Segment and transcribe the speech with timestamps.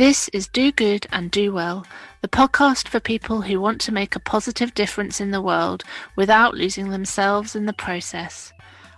[0.00, 1.84] This is Do Good and Do Well,
[2.22, 5.84] the podcast for people who want to make a positive difference in the world
[6.16, 8.50] without losing themselves in the process.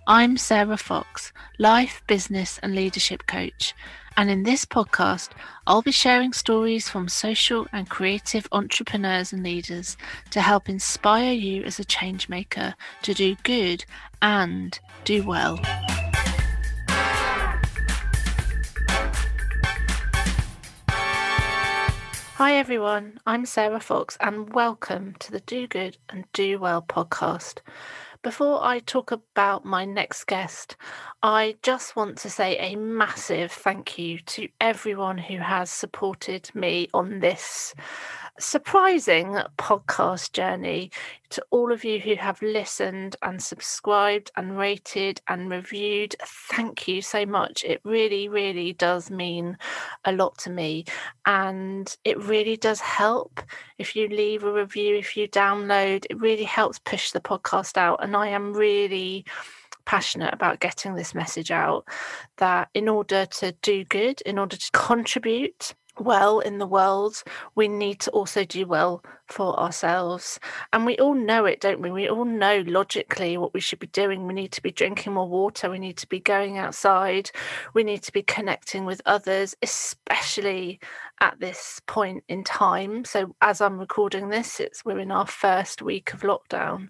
[0.07, 3.75] I'm Sarah Fox, life, business, and leadership coach.
[4.17, 5.31] And in this podcast,
[5.67, 9.97] I'll be sharing stories from social and creative entrepreneurs and leaders
[10.31, 13.85] to help inspire you as a change maker to do good
[14.23, 15.59] and do well.
[22.37, 27.59] Hi everyone, I'm Sarah Fox and welcome to the Do Good and Do Well podcast.
[28.23, 30.77] Before I talk about my next guest,
[31.23, 36.89] I just want to say a massive thank you to everyone who has supported me
[36.95, 37.75] on this
[38.39, 40.91] surprising podcast journey
[41.31, 46.15] to all of you who have listened and subscribed and rated and reviewed.
[46.25, 47.65] Thank you so much.
[47.65, 49.57] It really, really does mean
[50.05, 50.85] a lot to me.
[51.27, 53.41] And it really does help
[53.79, 58.03] if you leave a review, if you download, it really helps push the podcast out.
[58.03, 59.25] And I am really
[59.85, 61.87] passionate about getting this message out
[62.37, 67.23] that in order to do good, in order to contribute, well in the world,
[67.55, 70.39] we need to also do well for ourselves.
[70.73, 71.91] And we all know it, don't we?
[71.91, 74.27] We all know logically what we should be doing.
[74.27, 75.71] We need to be drinking more water.
[75.71, 77.31] We need to be going outside.
[77.75, 80.81] We need to be connecting with others, especially
[81.21, 83.05] at this point in time.
[83.05, 86.89] So, as I'm recording this, it's we're in our first week of lockdown.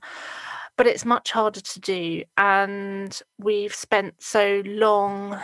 [0.77, 2.23] But it's much harder to do.
[2.37, 5.39] And we've spent so long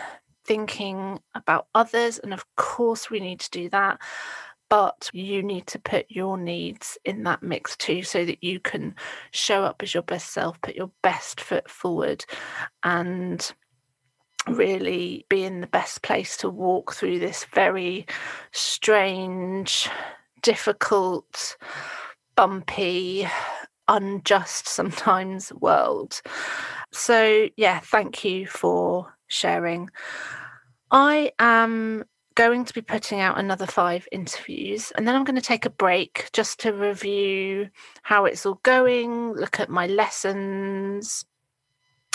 [0.49, 2.17] thinking about others.
[2.17, 3.99] And of course, we need to do that.
[4.67, 8.95] But you need to put your needs in that mix too, so that you can
[9.31, 12.25] show up as your best self, put your best foot forward,
[12.83, 13.53] and
[14.47, 18.07] really be in the best place to walk through this very
[18.51, 19.87] strange,
[20.41, 21.57] difficult,
[22.35, 23.27] bumpy,
[23.87, 26.21] unjust sometimes world.
[26.91, 29.89] So, yeah, thank you for sharing.
[30.91, 32.03] I am
[32.35, 35.69] going to be putting out another five interviews and then I'm going to take a
[35.69, 37.69] break just to review
[38.01, 41.25] how it's all going, look at my lessons,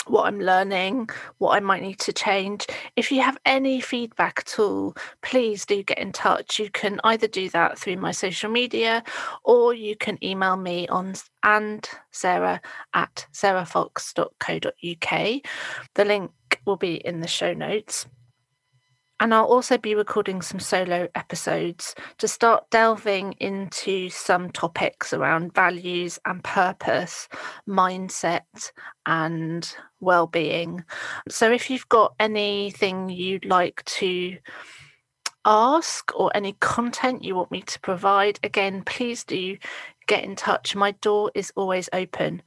[0.07, 2.67] what I'm learning, what I might need to change.
[2.95, 6.59] If you have any feedback at all, please do get in touch.
[6.59, 9.03] You can either do that through my social media
[9.43, 12.61] or you can email me on and sarah
[12.93, 15.41] at sarahfox.co.uk.
[15.95, 16.31] The link
[16.65, 18.07] will be in the show notes.
[19.19, 25.53] And I'll also be recording some solo episodes to start delving into some topics around
[25.53, 27.29] values and purpose,
[27.67, 28.71] mindset,
[29.05, 30.83] and well being.
[31.29, 34.37] So if you've got anything you'd like to
[35.45, 39.57] ask or any content you want me to provide, again, please do
[40.07, 40.75] get in touch.
[40.75, 42.41] My door is always open.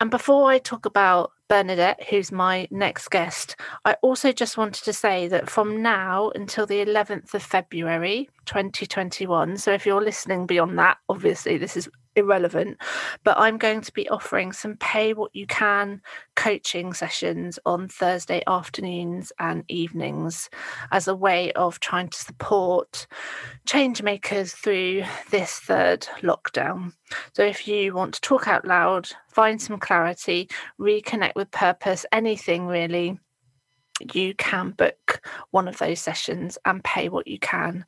[0.00, 4.92] And before I talk about Bernadette, who's my next guest, I also just wanted to
[4.92, 10.78] say that from now until the 11th of February 2021, so if you're listening beyond
[10.78, 12.76] that, obviously this is irrelevant,
[13.24, 16.02] but I'm going to be offering some pay what you can
[16.36, 20.50] coaching sessions on Thursday afternoons and evenings
[20.92, 23.06] as a way of trying to support
[23.66, 26.92] change makers through this third lockdown.
[27.34, 30.48] So if you want to talk out loud, find some clarity,
[30.80, 33.18] reconnect with purpose, anything really
[34.14, 35.20] you can book
[35.50, 37.84] one of those sessions and pay what you can.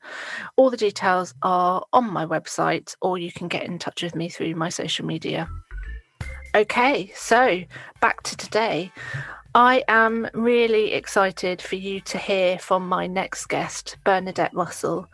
[0.57, 4.29] All the details are on my website, or you can get in touch with me
[4.29, 5.49] through my social media.
[6.55, 7.63] Okay, so
[8.01, 8.93] back to today.
[9.55, 15.09] I am really excited for you to hear from my next guest, Bernadette Russell.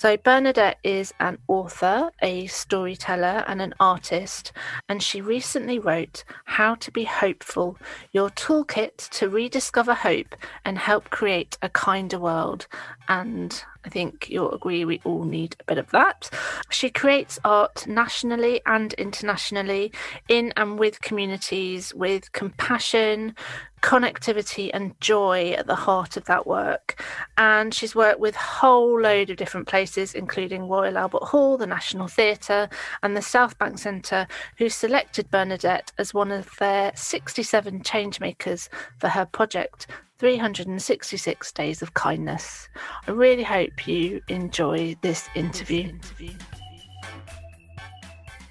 [0.00, 4.50] So, Bernadette is an author, a storyteller, and an artist,
[4.88, 7.76] and she recently wrote How to Be Hopeful
[8.10, 12.66] Your Toolkit to Rediscover Hope and Help Create a Kinder World.
[13.08, 16.30] And I think you'll agree we all need a bit of that.
[16.70, 19.92] She creates art nationally and internationally
[20.28, 23.34] in and with communities with compassion,
[23.82, 27.02] connectivity and joy at the heart of that work.
[27.38, 31.66] And she's worked with a whole load of different places, including Royal Albert Hall, the
[31.66, 32.68] National Theatre,
[33.02, 34.26] and the South Bank Centre,
[34.58, 38.68] who selected Bernadette as one of their 67 changemakers
[38.98, 39.86] for her project.
[40.18, 42.68] 366 Days of Kindness.
[43.08, 45.98] I really hope you enjoy this interview.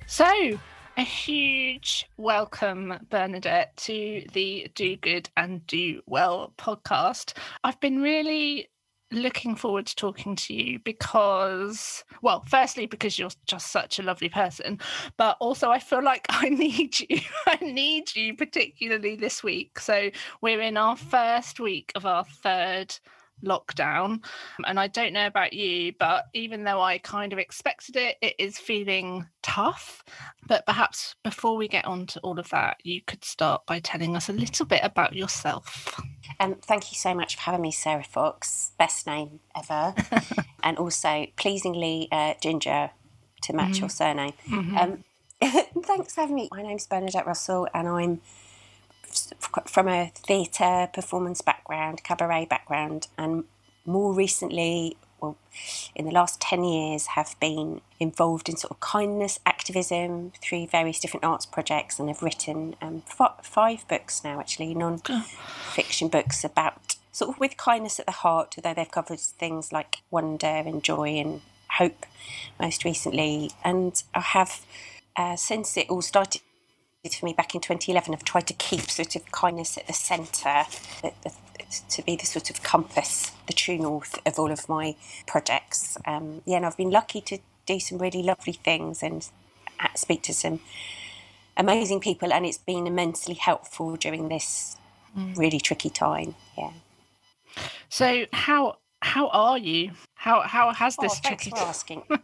[0.07, 0.59] So,
[0.99, 7.37] a huge welcome, Bernadette, to the Do Good and Do Well podcast.
[7.63, 8.67] I've been really
[9.09, 14.27] looking forward to talking to you because, well, firstly, because you're just such a lovely
[14.27, 14.77] person,
[15.15, 17.21] but also I feel like I need you.
[17.47, 19.79] I need you, particularly this week.
[19.79, 20.09] So
[20.41, 22.93] we're in our first week of our third
[23.43, 24.23] lockdown.
[24.65, 28.35] And I don't know about you, but even though I kind of expected it, it
[28.37, 30.03] is feeling tough.
[30.47, 34.15] But perhaps before we get on to all of that, you could start by telling
[34.15, 35.99] us a little bit about yourself.
[36.39, 38.71] Um, thank you so much for having me, Sarah Fox.
[38.77, 39.93] Best name ever.
[40.63, 42.91] and also, pleasingly, uh, Ginger
[43.43, 43.81] to match mm-hmm.
[43.81, 44.33] your surname.
[44.47, 44.77] Mm-hmm.
[44.77, 45.03] Um,
[45.83, 46.49] thanks for having me.
[46.51, 48.21] My name's Bernadette Russell, and I'm
[49.65, 53.45] from a theatre performance background, cabaret background, and
[53.85, 55.37] more recently, well,
[55.95, 60.99] in the last 10 years, have been involved in sort of kindness activism through various
[60.99, 64.99] different arts projects and have written um, f- five books now, actually, non
[65.73, 69.97] fiction books about sort of with kindness at the heart, although they've covered things like
[70.11, 71.41] wonder and joy and
[71.71, 72.05] hope
[72.59, 73.51] most recently.
[73.63, 74.65] And I have,
[75.15, 76.41] uh, since it all started
[77.15, 80.63] for me back in 2011 have tried to keep sort of kindness at the centre,
[81.89, 84.95] to be the sort of compass, the true north of all of my
[85.27, 85.97] projects.
[86.05, 89.27] Um, yeah, and I've been lucky to do some really lovely things and
[89.95, 90.59] speak to some
[91.57, 94.77] amazing people, and it's been immensely helpful during this
[95.17, 95.37] mm.
[95.37, 96.35] really tricky time.
[96.57, 96.71] Yeah.
[97.89, 99.91] So how how are you?
[100.15, 101.51] How how has this oh, tricky?
[101.51, 102.03] Thanks for asking.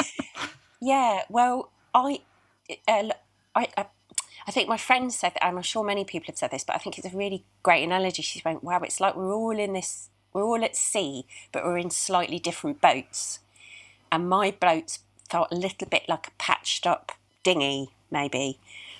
[0.80, 2.20] yeah, well, I
[2.88, 3.10] uh,
[3.54, 3.86] I, I,
[4.46, 6.74] I think my friend said that, and I'm sure many people have said this, but
[6.74, 8.22] I think it's a really great analogy.
[8.22, 11.78] She went, "Wow, it's like we're all in this, we're all at sea, but we're
[11.78, 13.40] in slightly different boats."
[14.10, 14.98] And my boat
[15.30, 17.12] felt a little bit like a patched up
[17.42, 18.58] dinghy, maybe,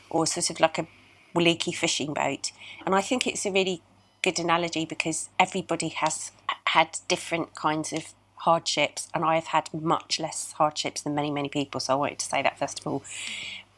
[0.09, 0.87] or sort of like a
[1.35, 2.53] leaky fishing boat.
[2.87, 3.83] And I think it's a really
[4.23, 6.33] good analogy because everybody has
[6.67, 11.49] had different kinds of hardships, and I have had much less hardships than many, many
[11.49, 11.81] people.
[11.81, 13.03] So I wanted to say that first of all.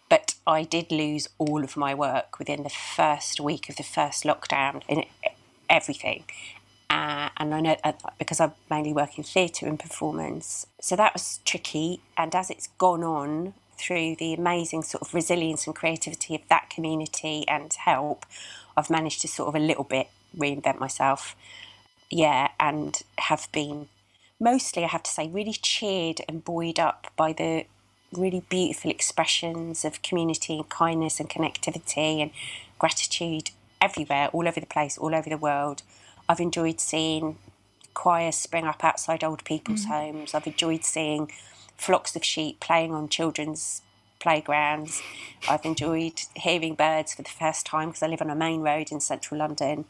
[0.08, 4.24] But I did lose all of my work within the first week of the first
[4.24, 5.04] lockdown in
[5.68, 6.24] everything.
[6.90, 10.66] Uh, and I know uh, because I mainly work in theatre and performance.
[10.80, 12.00] So that was tricky.
[12.16, 16.70] And as it's gone on through the amazing sort of resilience and creativity of that
[16.70, 18.26] community and help,
[18.76, 21.34] I've managed to sort of a little bit reinvent myself.
[22.10, 23.88] Yeah, and have been
[24.38, 27.64] mostly, I have to say, really cheered and buoyed up by the
[28.16, 32.30] really beautiful expressions of community and kindness and connectivity and
[32.78, 33.50] gratitude
[33.80, 35.82] everywhere, all over the place, all over the world.
[36.28, 37.36] I've enjoyed seeing
[37.92, 40.16] choirs spring up outside old people's mm-hmm.
[40.16, 40.34] homes.
[40.34, 41.30] I've enjoyed seeing
[41.76, 43.82] flocks of sheep playing on children's
[44.20, 45.02] playgrounds.
[45.48, 48.90] I've enjoyed hearing birds for the first time because I live on a main road
[48.90, 49.84] in central London.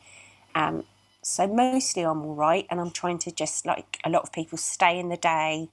[0.55, 0.85] Um,
[1.23, 4.59] so mostly I'm all right, and I'm trying to just like a lot of people
[4.59, 5.69] stay in the day,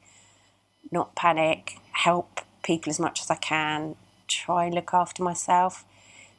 [0.92, 3.96] not panic, help people as much as I can,
[4.28, 5.86] try and look after myself.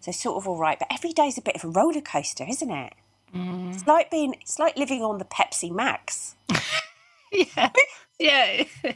[0.01, 2.45] So sort of all right, but every day is a bit of a roller coaster,
[2.49, 2.95] isn't it?
[3.35, 3.75] Mm.
[3.75, 6.35] It's like being, it's like living on the Pepsi Max.
[7.33, 7.71] yeah,
[8.19, 8.95] yeah, you,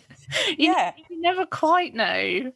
[0.58, 0.92] yeah.
[1.08, 2.52] You never quite know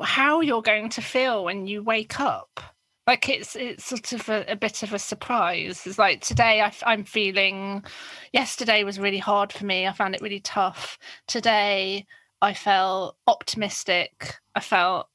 [0.00, 2.73] how you're going to feel when you wake up.
[3.06, 5.86] Like it's it's sort of a, a bit of a surprise.
[5.86, 7.84] It's like today I, I'm feeling.
[8.32, 9.86] Yesterday was really hard for me.
[9.86, 10.98] I found it really tough.
[11.26, 12.06] Today
[12.42, 14.36] I felt optimistic.
[14.54, 15.08] I felt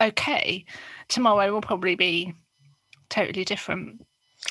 [0.00, 0.64] okay.
[1.08, 2.34] Tomorrow will probably be
[3.10, 4.06] totally different.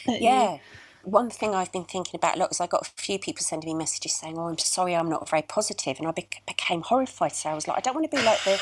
[0.07, 0.60] Yeah.
[1.03, 3.69] One thing I've been thinking about a lot is I got a few people sending
[3.69, 7.33] me messages saying, "Oh, I'm sorry, I'm not very positive," and I be- became horrified.
[7.33, 8.62] So I was like, I don't want to be like the.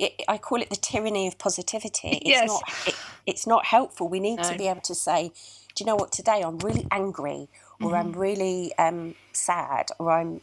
[0.00, 2.08] It, I call it the tyranny of positivity.
[2.22, 2.48] It's yes.
[2.48, 2.62] not.
[2.86, 4.08] It, it's not helpful.
[4.08, 4.50] We need no.
[4.50, 5.28] to be able to say,
[5.74, 6.10] "Do you know what?
[6.10, 7.48] Today I'm really angry,
[7.80, 7.94] or mm-hmm.
[7.94, 10.40] I'm really um, sad, or I'm.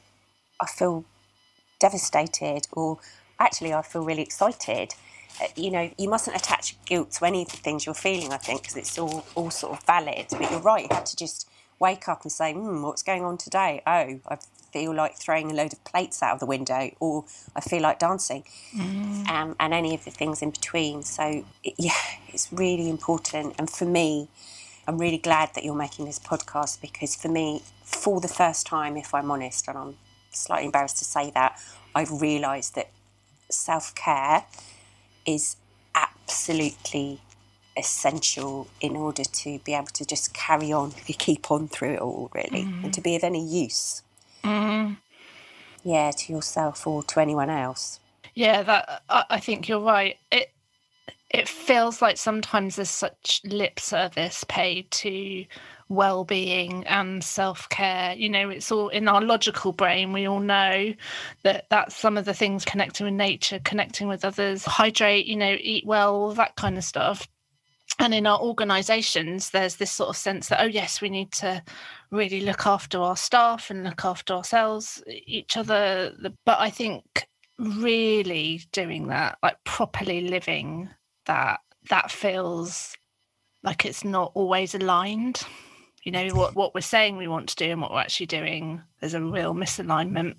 [0.59, 1.05] I feel
[1.79, 2.97] devastated or
[3.39, 4.95] actually I feel really excited.
[5.41, 8.37] Uh, you know, you mustn't attach guilt to any of the things you're feeling, I
[8.37, 10.27] think, because it's all, all sort of valid.
[10.31, 11.47] But you're right, you have to just
[11.79, 13.81] wake up and say, hmm, what's going on today?
[13.85, 14.37] Oh, I
[14.71, 17.99] feel like throwing a load of plates out of the window, or I feel like
[17.99, 18.43] dancing,
[18.75, 19.27] mm.
[19.29, 21.03] um, and any of the things in between.
[21.03, 21.91] So, yeah,
[22.29, 23.55] it's really important.
[23.57, 24.27] And for me,
[24.87, 28.97] I'm really glad that you're making this podcast because for me, for the first time,
[28.97, 29.97] if I'm honest, and I'm
[30.31, 31.59] slightly embarrassed to say that,
[31.93, 32.89] I've realised that
[33.49, 34.45] self care
[35.25, 35.57] is
[35.93, 37.19] absolutely
[37.77, 42.29] essential in order to be able to just carry on, keep on through it all,
[42.33, 42.83] really, mm.
[42.83, 44.01] and to be of any use.
[44.43, 44.97] Mm.
[45.83, 47.99] Yeah, to yourself or to anyone else.
[48.33, 50.17] Yeah, that I think you're right.
[50.31, 50.51] It
[51.29, 55.45] it feels like sometimes there's such lip service paid to
[55.89, 60.93] well-being and self-care you know it's all in our logical brain we all know
[61.43, 65.55] that that's some of the things connecting with nature connecting with others hydrate you know
[65.59, 67.27] eat well all that kind of stuff
[67.99, 71.61] and in our organizations there's this sort of sense that oh yes we need to
[72.11, 76.13] really look after our staff and look after ourselves each other
[76.45, 77.27] but i think
[77.59, 80.89] really doing that like properly living
[81.25, 82.95] that that feels
[83.63, 85.41] like it's not always aligned.
[86.03, 88.81] You know what what we're saying we want to do and what we're actually doing
[89.01, 90.35] there's a real misalignment.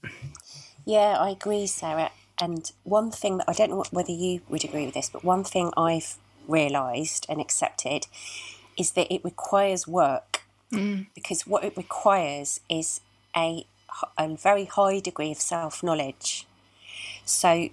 [0.87, 2.11] Yeah i agree sarah.
[2.41, 5.45] And one thing that i don't know whether you would agree with this but one
[5.45, 6.17] thing i've
[6.49, 8.07] realized and accepted
[8.77, 11.07] is that it requires work mm.
[11.15, 13.01] because what it requires is
[13.37, 13.65] a
[14.17, 16.47] a very high degree of self knowledge
[17.25, 17.69] so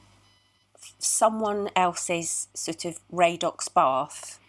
[0.99, 4.39] someone else's sort of Radox bath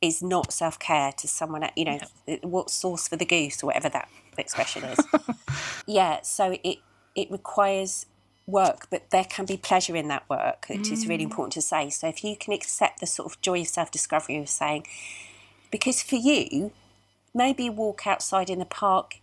[0.00, 2.36] is not self care to someone, you know, yeah.
[2.42, 4.98] what sauce for the goose or whatever that expression is.
[5.86, 6.78] yeah, so it
[7.14, 8.06] it requires
[8.46, 10.92] work, but there can be pleasure in that work, which mm.
[10.92, 11.30] is really mm.
[11.30, 11.90] important to say.
[11.90, 14.86] So if you can accept the sort of joy of self discovery of saying,
[15.70, 16.72] because for you,
[17.34, 19.16] maybe walk outside in the park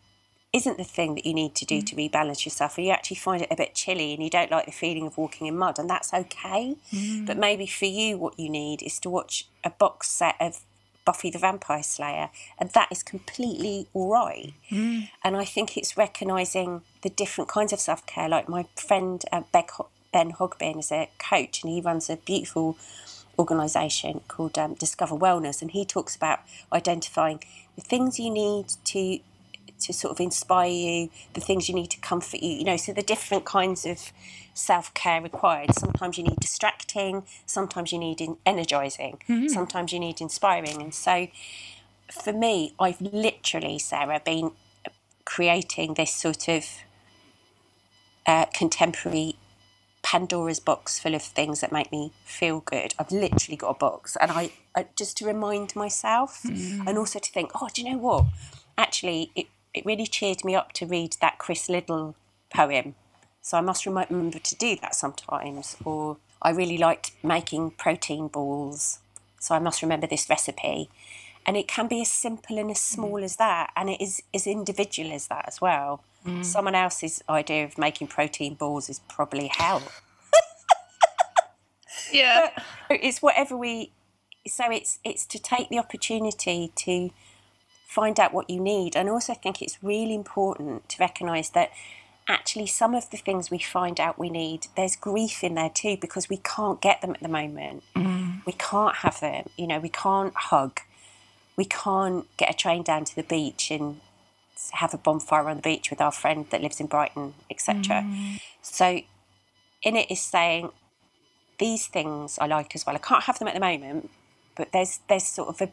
[0.52, 1.86] isn't the thing that you need to do mm.
[1.86, 4.66] to rebalance yourself, or you actually find it a bit chilly and you don't like
[4.66, 6.76] the feeling of walking in mud, and that's okay.
[6.92, 7.26] Mm.
[7.26, 10.62] But maybe for you, what you need is to watch a box set of
[11.10, 14.54] Buffy the Vampire Slayer, and that is completely all right.
[14.70, 15.10] Mm.
[15.24, 18.30] And I think it's recognizing the different kinds of self care.
[18.30, 22.78] Like my friend uh, Ben Hogbin is a coach, and he runs a beautiful
[23.40, 27.40] organisation called um, Discover Wellness, and he talks about identifying
[27.76, 29.18] the things you need to
[29.80, 32.52] to sort of inspire you, the things you need to comfort you.
[32.52, 34.12] You know, so the different kinds of
[34.54, 35.74] self care required.
[35.74, 39.48] Sometimes you need distracting, sometimes you need energizing, mm-hmm.
[39.48, 40.82] sometimes you need inspiring.
[40.82, 41.28] And so
[42.12, 44.52] for me, I've literally, Sarah, been
[45.26, 46.66] creating this sort of
[48.26, 49.36] uh, contemporary
[50.02, 52.94] Pandora's box full of things that make me feel good.
[52.98, 56.88] I've literally got a box, and I, I just to remind myself, mm.
[56.88, 58.26] and also to think, oh, do you know what?
[58.78, 62.16] Actually, it, it really cheered me up to read that Chris Liddell
[62.54, 62.96] poem
[63.42, 65.76] so I must remember to do that sometimes.
[65.84, 69.00] Or I really liked making protein balls.
[69.40, 70.90] So I must remember this recipe.
[71.46, 73.24] And it can be as simple and as small mm.
[73.24, 73.72] as that.
[73.76, 76.04] And it is as individual as that as well.
[76.26, 76.46] Mm.
[76.46, 79.82] Someone else's idea of making protein balls is probably hell.
[82.14, 82.52] yeah.
[82.88, 83.94] But it's whatever we
[84.48, 87.10] so it's it's to take the opportunity to
[87.90, 91.72] find out what you need and also think it's really important to recognize that
[92.28, 95.98] actually some of the things we find out we need, there's grief in there too
[96.00, 97.82] because we can't get them at the moment.
[97.96, 98.46] Mm.
[98.46, 99.50] We can't have them.
[99.58, 100.82] You know, we can't hug.
[101.58, 104.00] We can't get a train down to the beach and
[104.74, 108.04] have a bonfire on the beach with our friend that lives in Brighton, etc.
[108.04, 108.40] Mm.
[108.62, 109.02] So,
[109.82, 110.70] in it is saying
[111.58, 112.96] these things I like as well.
[112.96, 114.12] I can't have them at the moment,
[114.56, 115.72] but there's there's sort of a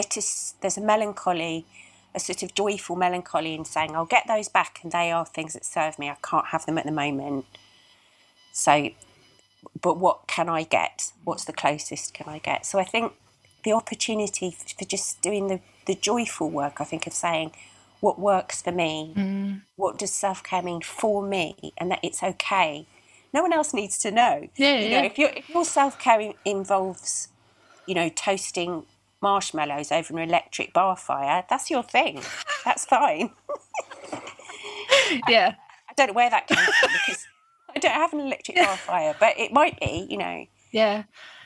[0.00, 0.20] bitter,
[0.60, 1.66] there's a melancholy
[2.14, 5.52] a sort of joyful melancholy in saying, I'll get those back and they are things
[5.54, 6.08] that serve me.
[6.08, 7.44] I can't have them at the moment.
[8.52, 8.90] So,
[9.80, 11.12] but what can I get?
[11.24, 12.66] What's the closest can I get?
[12.66, 13.12] So I think
[13.64, 17.52] the opportunity for just doing the, the joyful work, I think, of saying,
[18.00, 19.12] what works for me?
[19.16, 19.62] Mm.
[19.76, 21.72] What does self care mean for me?
[21.76, 22.86] And that it's okay.
[23.34, 24.48] No one else needs to know.
[24.56, 25.00] Yeah, you yeah.
[25.00, 27.28] know, if, if your self care involves,
[27.86, 28.84] you know, toasting
[29.20, 32.22] marshmallows over an electric bar fire, that's your thing.
[32.64, 33.30] That's fine.
[35.28, 35.54] yeah.
[35.54, 37.26] I, I, don't know where that came from because
[37.74, 40.46] I don't have an electric bar fire, but it might be, you know.
[40.70, 41.04] Yeah.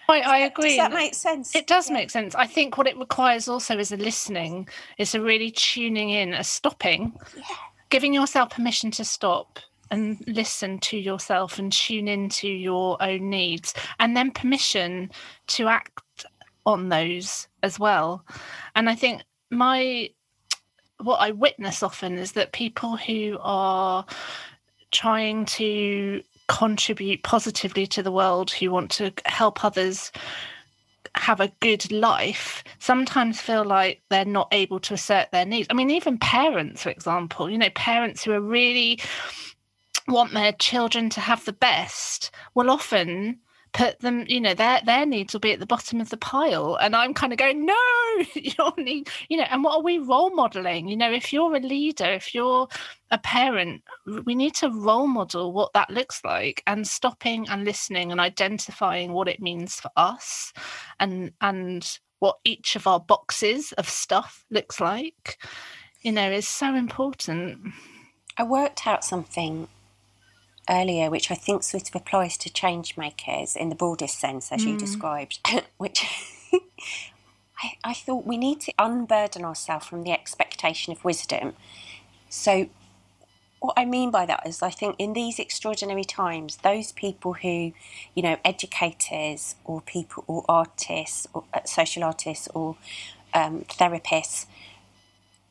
[0.08, 0.76] I, I agree.
[0.76, 1.54] Does that make sense?
[1.54, 1.94] It does yeah.
[1.94, 2.34] make sense.
[2.34, 6.44] I think what it requires also is a listening, is a really tuning in, a
[6.44, 7.44] stopping, yeah.
[7.90, 9.58] giving yourself permission to stop
[9.90, 15.10] and listen to yourself and tune into your own needs, and then permission
[15.46, 16.00] to act
[16.66, 18.24] on those as well.
[18.74, 20.10] And I think my
[20.98, 24.04] what I witness often is that people who are
[24.92, 30.12] trying to contribute positively to the world, who want to help others
[31.14, 35.66] have a good life, sometimes feel like they're not able to assert their needs.
[35.70, 39.00] I mean, even parents, for example, you know, parents who are really
[40.08, 43.38] want their children to have the best will often
[43.72, 46.76] put them you know their their needs will be at the bottom of the pile
[46.76, 47.74] and i'm kind of going no
[48.34, 51.60] your need you know and what are we role modeling you know if you're a
[51.60, 52.68] leader if you're
[53.10, 53.82] a parent
[54.24, 59.12] we need to role model what that looks like and stopping and listening and identifying
[59.12, 60.52] what it means for us
[61.00, 65.42] and and what each of our boxes of stuff looks like,
[66.02, 67.58] you know, is so important.
[68.38, 69.66] I worked out something
[70.72, 74.64] earlier, which I think sort of applies to change makers in the broadest sense, as
[74.64, 74.72] mm.
[74.72, 76.04] you described, which
[77.62, 81.52] I, I thought we need to unburden ourselves from the expectation of wisdom.
[82.28, 82.68] So,
[83.60, 87.72] what I mean by that is, I think in these extraordinary times, those people who,
[88.14, 92.76] you know, educators or people or artists or uh, social artists or
[93.34, 94.46] um, therapists,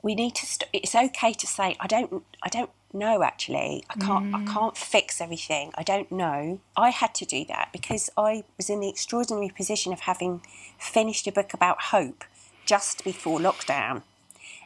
[0.01, 0.45] we need to.
[0.45, 3.23] St- it's okay to say, I don't, I don't know.
[3.23, 4.35] Actually, I can't, mm.
[4.35, 5.71] I can't fix everything.
[5.75, 6.59] I don't know.
[6.75, 10.41] I had to do that because I was in the extraordinary position of having
[10.77, 12.23] finished a book about hope
[12.65, 14.03] just before lockdown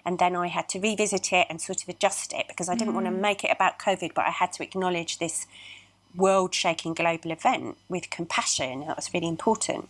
[0.05, 2.91] and then I had to revisit it and sort of adjust it because I didn't
[2.91, 2.95] mm.
[2.95, 5.47] want to make it about COVID, but I had to acknowledge this
[6.15, 8.85] world shaking global event with compassion.
[8.85, 9.89] That was really important.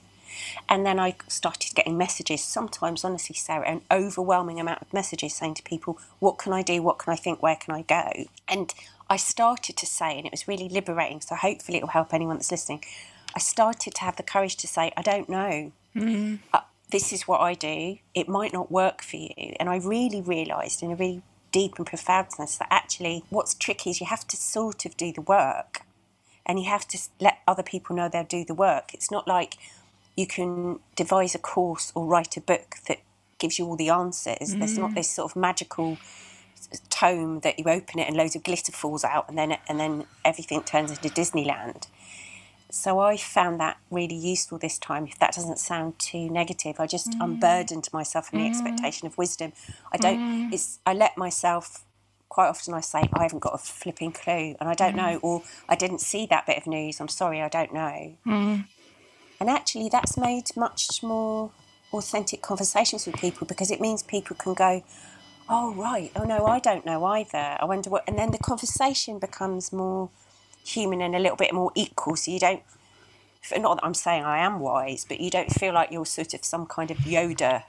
[0.67, 5.55] And then I started getting messages, sometimes, honestly, Sarah, an overwhelming amount of messages saying
[5.55, 6.81] to people, What can I do?
[6.81, 7.41] What can I think?
[7.41, 8.25] Where can I go?
[8.47, 8.73] And
[9.09, 12.37] I started to say, and it was really liberating, so hopefully it will help anyone
[12.37, 12.83] that's listening.
[13.35, 15.71] I started to have the courage to say, I don't know.
[15.95, 16.39] Mm.
[16.53, 17.97] Uh, this is what I do.
[18.13, 19.55] It might not work for you.
[19.59, 23.89] And I really realised in a really deep and profound sense that actually what's tricky
[23.89, 25.83] is you have to sort of do the work
[26.45, 28.93] and you have to let other people know they'll do the work.
[28.93, 29.55] It's not like
[30.15, 32.99] you can devise a course or write a book that
[33.37, 34.49] gives you all the answers.
[34.49, 34.59] Mm-hmm.
[34.59, 34.95] There's not mm.
[34.95, 35.97] this sort of magical
[36.89, 40.05] tome that you open it and loads of glitter falls out and then and then
[40.23, 41.87] everything turns into Disneyland.
[42.71, 45.07] So I found that really useful this time.
[45.07, 47.23] If that doesn't sound too negative, I just mm.
[47.23, 48.49] unburdened myself from the mm.
[48.49, 49.53] expectation of wisdom.
[49.93, 50.19] I don't.
[50.19, 50.53] Mm.
[50.53, 50.79] It's.
[50.85, 51.85] I let myself.
[52.27, 55.23] Quite often, I say I haven't got a flipping clue, and I don't know, mm.
[55.23, 56.99] or I didn't see that bit of news.
[56.99, 58.17] I'm sorry, I don't know.
[59.39, 61.51] And actually, that's made much more
[61.93, 64.83] authentic conversations with people because it means people can go,
[65.49, 67.57] "Oh right, oh no, I don't know either.
[67.59, 70.09] I wonder what," and then the conversation becomes more
[70.65, 72.15] human and a little bit more equal.
[72.15, 72.63] So you don't,
[73.57, 76.43] not that I'm saying I am wise, but you don't feel like you're sort of
[76.43, 77.63] some kind of Yoda.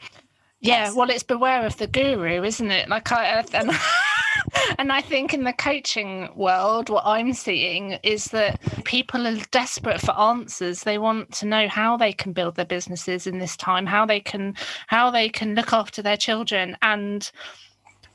[0.60, 2.88] Yeah, well, it's beware of the guru, isn't it?
[2.88, 3.70] Like I and,
[4.78, 10.00] and I think in the coaching world, what I'm seeing is that people are desperate
[10.00, 10.82] for answers.
[10.82, 14.20] They want to know how they can build their businesses in this time, how they
[14.20, 14.54] can
[14.86, 17.30] how they can look after their children and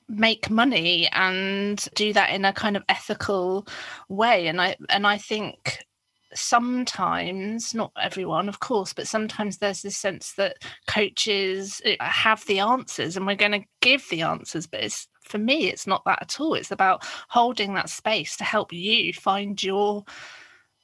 [0.08, 3.66] make money and do that in a kind of ethical
[4.10, 5.86] way and i and i think
[6.34, 10.58] sometimes not everyone of course but sometimes there's this sense that
[10.88, 15.38] coaches uh, have the answers and we're going to give the answers but it's for
[15.38, 16.54] me it's not that at all.
[16.54, 20.04] It's about holding that space to help you find your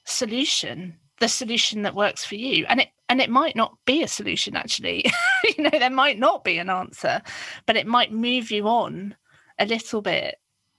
[0.05, 2.65] solution the solution that works for you.
[2.67, 5.05] And it and it might not be a solution actually.
[5.55, 7.21] You know there might not be an answer
[7.67, 9.15] but it might move you on
[9.60, 10.36] a little bit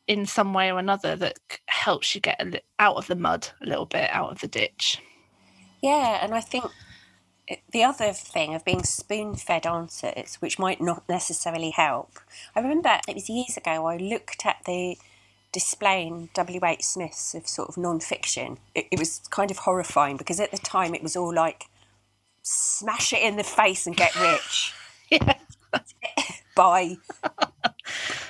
[0.08, 2.40] in some way or another that helps you get
[2.78, 5.00] out of the mud a little bit out of the ditch.
[5.80, 6.64] Yeah and i think
[7.70, 12.18] the other thing of being spoon fed answers, which might not necessarily help.
[12.54, 14.98] I remember it was years ago, I looked at the
[15.52, 16.84] display in W.H.
[16.84, 18.58] Smith's of sort of non fiction.
[18.74, 21.66] It, it, was kind of horrifying because at the time it was all like
[22.42, 24.74] smash it in the face and get rich.
[26.54, 26.96] By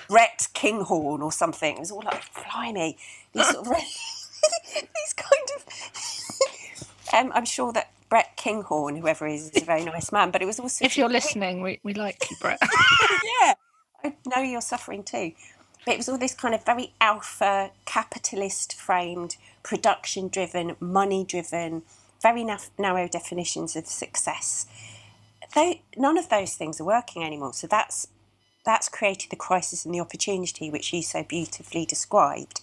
[0.09, 1.77] Brett Kinghorn or something.
[1.77, 2.73] It was all like, fly
[3.33, 3.73] These sort of,
[4.75, 5.65] these kind of.
[7.15, 10.43] um, I'm sure that Brett Kinghorn, whoever he is, is a very nice man, but
[10.43, 10.85] it was also.
[10.85, 12.59] If you're listening, we, we like you, Brett.
[13.43, 13.55] yeah,
[14.05, 15.33] I know you're suffering too.
[15.85, 21.83] But it was all this kind of very alpha, capitalist framed, production driven, money driven,
[22.21, 22.45] very
[22.79, 24.67] narrow definitions of success.
[25.55, 27.55] They, none of those things are working anymore.
[27.55, 28.09] So that's
[28.65, 32.61] that's created the crisis and the opportunity which you so beautifully described.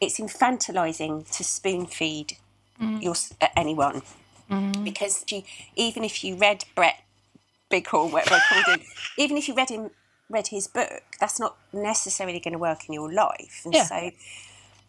[0.00, 2.36] It's infantilizing to spoon feed
[2.80, 3.02] mm.
[3.02, 4.02] your, uh, anyone
[4.50, 4.84] mm.
[4.84, 5.42] because you,
[5.74, 7.02] even if you read Brett
[7.70, 8.86] Bighorn, whatever I called him,
[9.18, 9.90] even if you read him
[10.28, 13.62] read his book, that's not necessarily going to work in your life.
[13.64, 13.84] And yeah.
[13.84, 14.10] so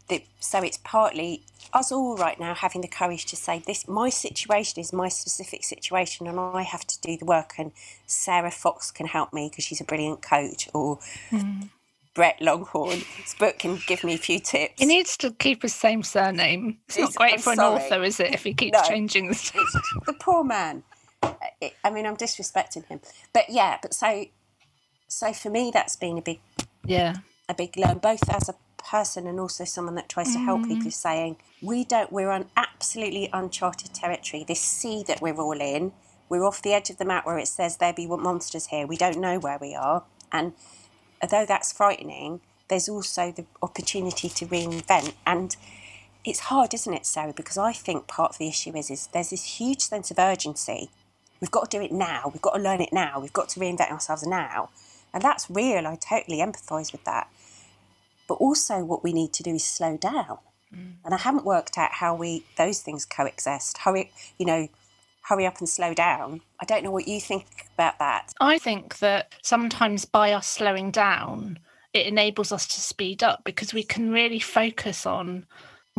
[0.10, 1.44] the, so it's partly
[1.74, 5.66] us all right now having the courage to say this my situation is my specific
[5.66, 7.74] situation and I have to do the work and
[8.06, 11.70] Sarah Fox can help me because she's a brilliant coach or mm.
[12.18, 12.90] Brett Longhorn.
[12.90, 14.74] Longhorn's book can give me a few tips.
[14.78, 16.80] He needs to keep his same surname.
[16.88, 17.76] It's, it's not great I'm for sorry.
[17.76, 19.36] an author, is it, if he keeps no, changing the
[20.08, 20.84] The poor man.
[21.24, 23.02] I mean, I'm disrespecting him.
[23.34, 24.26] But yeah, but so
[25.08, 26.42] so for me that's been a big
[26.84, 27.16] yeah
[27.48, 28.56] a big learn both as a
[28.92, 30.94] person and also someone that tries to help people mm.
[30.94, 35.94] saying we don't we're on absolutely uncharted territory this sea that we're all in
[36.30, 38.86] We're off the edge of the map where it says there be monsters here.
[38.86, 40.04] We don't know where we are.
[40.32, 40.54] And
[41.22, 45.14] although that's frightening, there's also the opportunity to reinvent.
[45.26, 45.56] And
[46.26, 47.34] it's hard, isn't it, Sarah?
[47.34, 50.90] Because I think part of the issue is, is there's this huge sense of urgency.
[51.40, 52.30] We've got to do it now.
[52.32, 53.20] We've got to learn it now.
[53.20, 54.70] We've got to reinvent ourselves now.
[55.14, 55.88] And that's real.
[55.88, 57.30] I totally empathise with that.
[58.28, 60.40] But also, what we need to do is slow down.
[60.76, 60.94] Mm.
[61.06, 63.80] And I haven't worked out how we those things coexist.
[63.80, 64.68] Hurry, you know,
[65.28, 66.42] hurry up and slow down.
[66.60, 68.34] I don't know what you think about that.
[68.40, 71.60] I think that sometimes by us slowing down,
[71.94, 75.46] it enables us to speed up because we can really focus on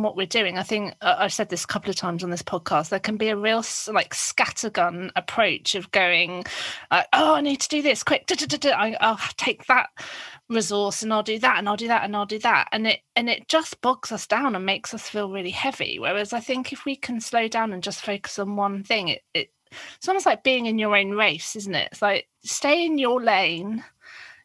[0.03, 0.57] what we're doing.
[0.57, 2.89] I think uh, I've said this a couple of times on this podcast.
[2.89, 6.45] There can be a real like scattergun approach of going,
[6.91, 8.25] uh, "Oh, I need to do this quick.
[8.29, 9.89] I, will take that
[10.49, 13.01] resource and I'll do that and I'll do that and I'll do that," and it
[13.15, 15.99] and it just bogs us down and makes us feel really heavy.
[15.99, 19.21] Whereas I think if we can slow down and just focus on one thing, it,
[19.33, 19.51] it
[19.97, 21.89] it's almost like being in your own race, isn't it?
[21.91, 23.83] It's like stay in your lane.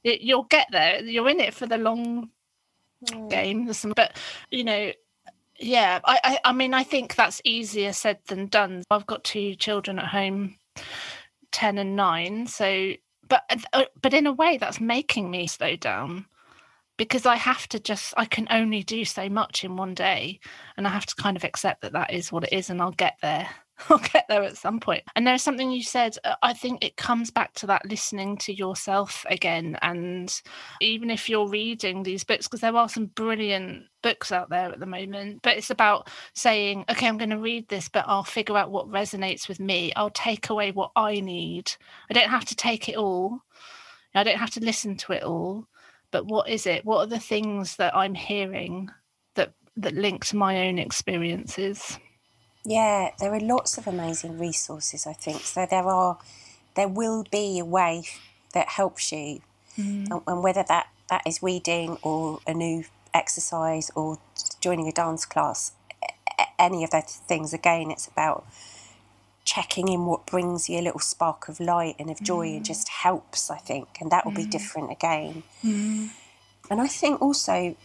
[0.03, 1.03] It, you'll get there.
[1.03, 2.29] You're in it for the long
[3.07, 3.31] mm.
[3.31, 3.71] game.
[3.95, 4.19] But
[4.51, 4.93] you know,
[5.59, 8.83] yeah I, I, I mean i think that's easier said than done.
[8.90, 10.57] I've got two children at home
[11.53, 12.93] 10 and 9 so
[13.29, 16.27] but uh, but in a way that's making me slow down
[16.97, 20.40] because i have to just i can only do so much in one day
[20.77, 22.90] and i have to kind of accept that that is what it is and i'll
[22.93, 23.49] get there
[23.90, 25.02] I'll get there at some point.
[25.16, 28.52] And there's something you said, uh, I think it comes back to that listening to
[28.54, 29.78] yourself again.
[29.82, 30.32] And
[30.80, 34.80] even if you're reading these books, because there are some brilliant books out there at
[34.80, 38.56] the moment, but it's about saying, okay, I'm going to read this, but I'll figure
[38.56, 39.92] out what resonates with me.
[39.96, 41.72] I'll take away what I need.
[42.10, 43.40] I don't have to take it all,
[44.14, 45.66] I don't have to listen to it all.
[46.10, 46.84] But what is it?
[46.84, 48.88] What are the things that I'm hearing
[49.34, 51.98] that that link to my own experiences?
[52.64, 55.42] Yeah, there are lots of amazing resources, I think.
[55.42, 56.18] So there are,
[56.77, 58.05] there will be a way
[58.55, 59.42] that helps you.
[59.79, 60.11] Mm.
[60.11, 64.18] And, and whether that, that is reading or a new exercise or
[64.61, 65.72] joining a dance class,
[66.59, 68.46] any of those things, again, it's about
[69.44, 72.57] checking in what brings you a little spark of light and of joy mm.
[72.57, 73.88] and just helps, I think.
[74.00, 74.37] And that will mm.
[74.37, 75.42] be different again.
[75.62, 76.09] Mm.
[76.70, 77.77] And I think also,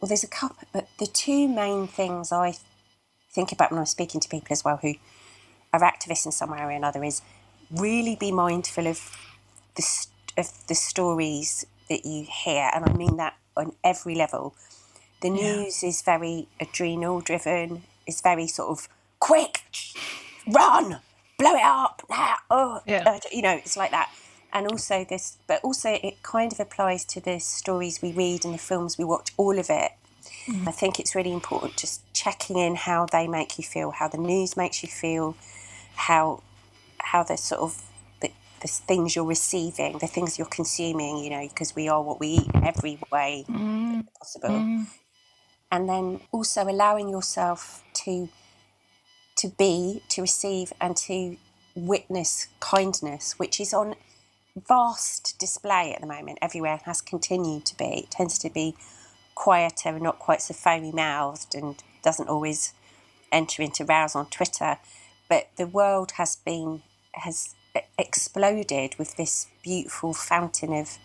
[0.00, 2.56] well, there's a couple, but the two main things I
[3.32, 4.94] think about when I'm speaking to people as well who
[5.72, 7.22] are activists in some way or another is
[7.70, 9.16] really be mindful of
[9.76, 14.54] the of the stories that you hear, and I mean that on every level.
[15.20, 15.90] The news yeah.
[15.90, 17.84] is very adrenal driven.
[18.06, 18.88] It's very sort of
[19.20, 19.62] quick,
[20.46, 21.00] run,
[21.38, 22.36] blow it up now.
[22.50, 23.04] Oh, yeah.
[23.06, 24.10] Uh, you know, it's like that.
[24.54, 28.54] And also this, but also it kind of applies to the stories we read and
[28.54, 29.30] the films we watch.
[29.36, 29.92] All of it
[30.46, 30.66] Mm.
[30.66, 34.18] I think it's really important just checking in how they make you feel, how the
[34.18, 35.36] news makes you feel,
[35.94, 36.42] how
[36.98, 37.82] how the sort of
[38.20, 38.30] the,
[38.60, 42.28] the things you're receiving, the things you're consuming, you know, because we are what we
[42.28, 44.06] eat in every way mm.
[44.18, 44.50] possible.
[44.50, 44.86] Mm.
[45.70, 48.28] And then also allowing yourself to
[49.36, 51.36] to be, to receive and to
[51.74, 53.96] witness kindness, which is on
[54.68, 58.04] vast display at the moment everywhere and has continued to be.
[58.04, 58.76] It tends to be
[59.34, 62.72] quieter and not quite so foamy mouthed and doesn't always
[63.30, 64.78] enter into rows on Twitter.
[65.28, 66.82] But the world has been
[67.14, 67.54] has
[67.98, 70.98] exploded with this beautiful fountain of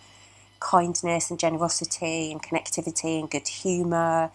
[0.60, 4.32] kindness and generosity and connectivity and good humour.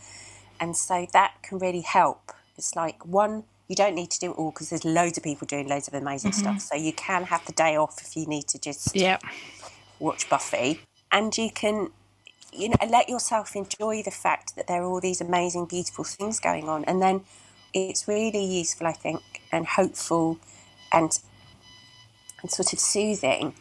[0.60, 2.32] And so that can really help.
[2.56, 5.46] It's like one, you don't need to do it all because there's loads of people
[5.46, 6.40] doing loads of amazing mm-hmm.
[6.40, 6.60] stuff.
[6.60, 9.22] So you can have the day off if you need to just yep.
[9.98, 10.80] watch Buffy.
[11.10, 11.90] And you can
[12.52, 16.38] you know, let yourself enjoy the fact that there are all these amazing, beautiful things
[16.38, 16.84] going on.
[16.84, 17.22] And then
[17.72, 20.38] it's really useful, I think, and hopeful
[20.92, 21.18] and
[22.42, 23.54] and sort of soothing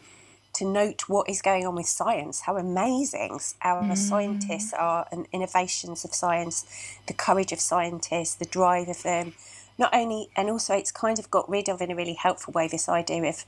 [0.54, 3.96] to note what is going on with science, how amazing our mm.
[3.96, 6.66] scientists are, and innovations of science,
[7.06, 9.32] the courage of scientists, the drive of them.
[9.78, 12.68] Not only, and also, it's kind of got rid of in a really helpful way
[12.68, 13.44] this idea of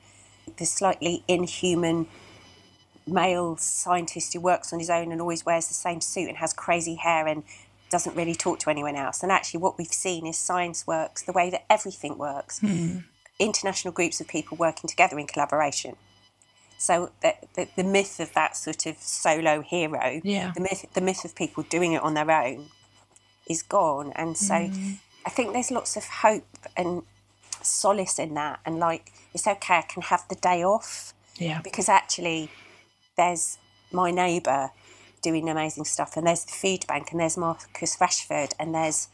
[0.57, 2.07] the slightly inhuman
[3.07, 6.53] male scientist who works on his own and always wears the same suit and has
[6.53, 7.43] crazy hair and
[7.91, 9.23] doesn't really talk to anyone else.
[9.23, 12.61] And actually, what we've seen is science works the way that everything works.
[12.61, 13.05] Mm.
[13.39, 15.97] International groups of people working together in collaboration.
[16.79, 20.53] So the, the, the, myth of that sort of solo hero, yeah.
[20.55, 22.67] the myth the myth of people doing it on their own,
[23.49, 24.13] is gone.
[24.17, 24.99] And so mm.
[25.25, 27.03] I think there's lots of hope and
[27.63, 28.61] solace in that.
[28.67, 31.15] And like it's okay, I can have the day off.
[31.37, 31.61] Yeah.
[31.63, 32.51] Because actually,
[33.17, 33.59] there's
[33.93, 34.71] my neighbour
[35.23, 39.09] doing amazing stuff, and there's the food bank, and there's Marcus Rashford, and there's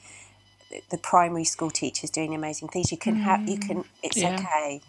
[0.90, 2.92] the primary school teachers doing amazing things.
[2.92, 3.84] You can have, you can, mm.
[4.02, 4.36] it's Yeah.
[4.38, 4.80] okay.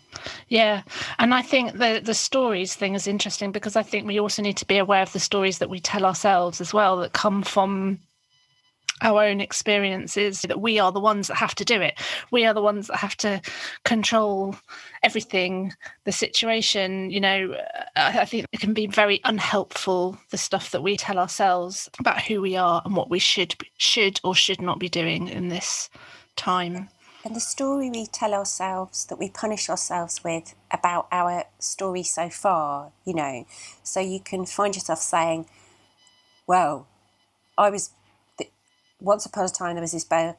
[0.50, 0.84] Yeah,
[1.19, 4.58] and I think the the stories thing is interesting because I think we also need
[4.58, 8.00] to be aware of the stories that we tell ourselves as well that come from
[9.02, 12.00] our own experiences that we are the ones that have to do it.
[12.32, 13.42] We are the ones that have to
[13.86, 14.56] control
[15.04, 15.74] everything
[16.06, 17.56] the situation you know.
[17.96, 22.42] I think it can be very unhelpful the stuff that we tell ourselves about who
[22.42, 25.90] we are and what we should should or should not be doing in this
[26.36, 26.90] time.
[27.24, 32.30] And the story we tell ourselves that we punish ourselves with about our story so
[32.30, 33.46] far, you know.
[33.84, 35.46] So you can find yourself saying,
[36.48, 36.88] well,
[37.58, 37.92] I was,
[39.02, 40.34] once upon a time there was this girl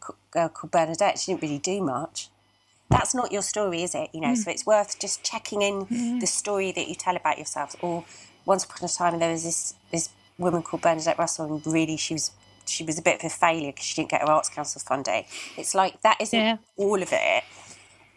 [0.49, 2.29] called Bernadette, she didn't really do much.
[2.89, 4.11] That's not your story, is it?
[4.13, 4.55] You know, so mm.
[4.55, 6.21] it's worth just checking in mm.
[6.21, 7.77] the story that you tell about yourselves.
[7.81, 8.05] Or
[8.45, 12.15] once upon a time there was this this woman called Bernadette Russell, and really she
[12.15, 12.31] was
[12.67, 15.25] she was a bit of a failure because she didn't get her Arts Council funding.
[15.57, 16.57] It's like that isn't Yeah.
[16.77, 17.45] all of it,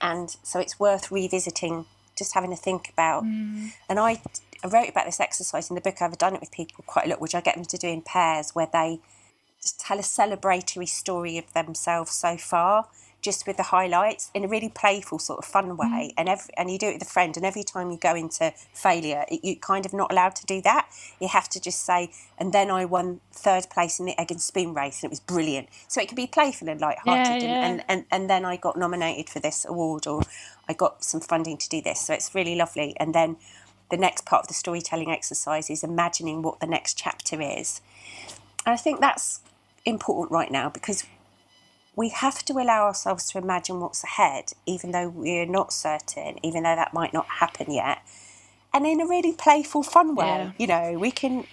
[0.02, 1.86] and so it's worth revisiting,
[2.18, 3.24] just having to think about.
[3.24, 3.72] Mm.
[3.90, 4.22] And I,
[4.64, 6.02] I wrote about this exercise in the book.
[6.02, 8.02] I've done it with people quite a lot, which I get them to do in
[8.02, 9.00] pairs, where they
[9.74, 12.88] tell a celebratory story of themselves so far,
[13.22, 15.88] just with the highlights in a really playful sort of fun way.
[15.88, 16.20] Mm-hmm.
[16.20, 18.54] And every, and you do it with a friend, and every time you go into
[18.74, 20.88] failure, it, you're kind of not allowed to do that.
[21.20, 24.40] You have to just say, and then I won third place in the egg and
[24.40, 25.70] spoon race, and it was brilliant.
[25.88, 28.78] So it can be playful and light-hearted, Yeah, and, and, and and then I got
[28.78, 30.22] nominated for this award, or
[30.70, 32.02] I got some funding to do this.
[32.02, 32.96] So it's really lovely.
[33.00, 33.38] And then
[33.90, 37.82] the next part of the storytelling exercise is imagining what the next chapter is.
[38.66, 39.42] And I think that's
[39.86, 41.06] important right now because
[41.96, 46.64] we have to allow ourselves to imagine what's ahead, even though we're not certain, even
[46.64, 48.00] though that might not happen yet.
[48.74, 50.52] And in a really playful, fun way, Yeah.
[50.58, 51.46] you know, we can,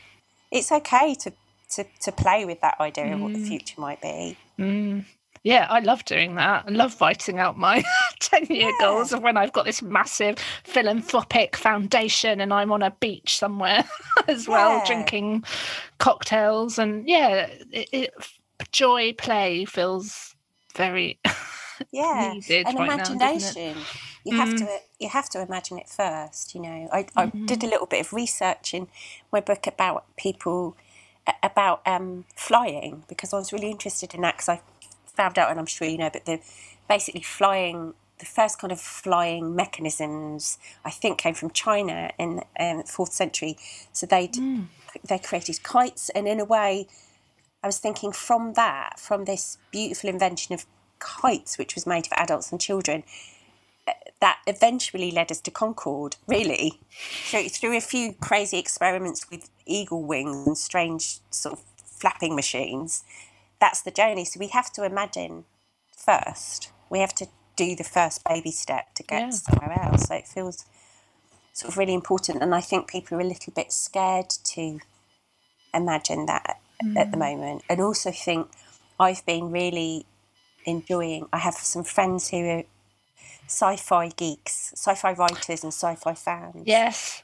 [0.50, 1.32] it's okay to,
[1.70, 3.46] to, to play with that idea of what the mm.
[3.46, 4.36] future might be.
[4.58, 5.04] Mm.
[5.44, 6.64] Yeah, I love doing that.
[6.68, 7.84] I love writing out my
[8.20, 12.92] 10 year goals of when I've got this massive philanthropic foundation and I'm on a
[13.00, 13.84] beach somewhere
[14.28, 14.80] as well, Yeah.
[14.80, 15.44] drinking
[15.98, 16.78] cocktails.
[16.78, 18.14] And yeah, it, it,
[18.72, 20.34] joy play feels
[20.76, 21.20] very
[21.92, 23.86] yeah needed and right now, imagination
[24.24, 24.66] you have to
[24.98, 27.46] you have to imagine it first you know I, I Mm-hmm.
[27.46, 28.88] did a little bit of research in
[29.32, 30.76] my book about people
[31.42, 34.60] about um, flying because I was really interested in that because I
[35.16, 36.40] found out and I'm sure you know but the
[36.88, 42.78] basically flying the first kind of flying mechanisms I think came from China in um,
[42.78, 43.56] the fourth century
[43.92, 44.66] so they Mm.
[45.08, 46.86] they created kites and in a way
[47.62, 50.66] I was thinking from that, from this beautiful invention of
[50.98, 53.04] kites, which was made for adults and children,
[53.86, 56.80] uh, that eventually led us to Concorde, really.
[57.26, 63.04] So through a few crazy experiments with eagle wings and strange sort of flapping machines,
[63.62, 64.24] that's the journey.
[64.24, 65.44] So we have to imagine
[65.96, 66.72] first.
[66.90, 69.30] We have to do the first baby step to get Yeah.
[69.30, 70.08] somewhere else.
[70.08, 70.64] So it feels
[71.52, 72.42] sort of really important.
[72.42, 74.80] And I think people are a little bit scared to
[75.72, 76.58] imagine that
[76.96, 77.26] at the mm.
[77.28, 77.62] moment.
[77.70, 78.50] And also think
[78.98, 80.06] I've been really
[80.64, 82.64] enjoying, I have some friends who are
[83.46, 86.64] sci fi geeks, sci fi writers, and sci fi fans.
[86.66, 87.22] Yes.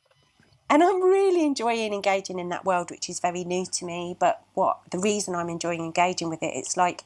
[0.71, 4.17] And I'm really enjoying engaging in that world, which is very new to me.
[4.19, 7.05] But what the reason I'm enjoying engaging with it, it's like,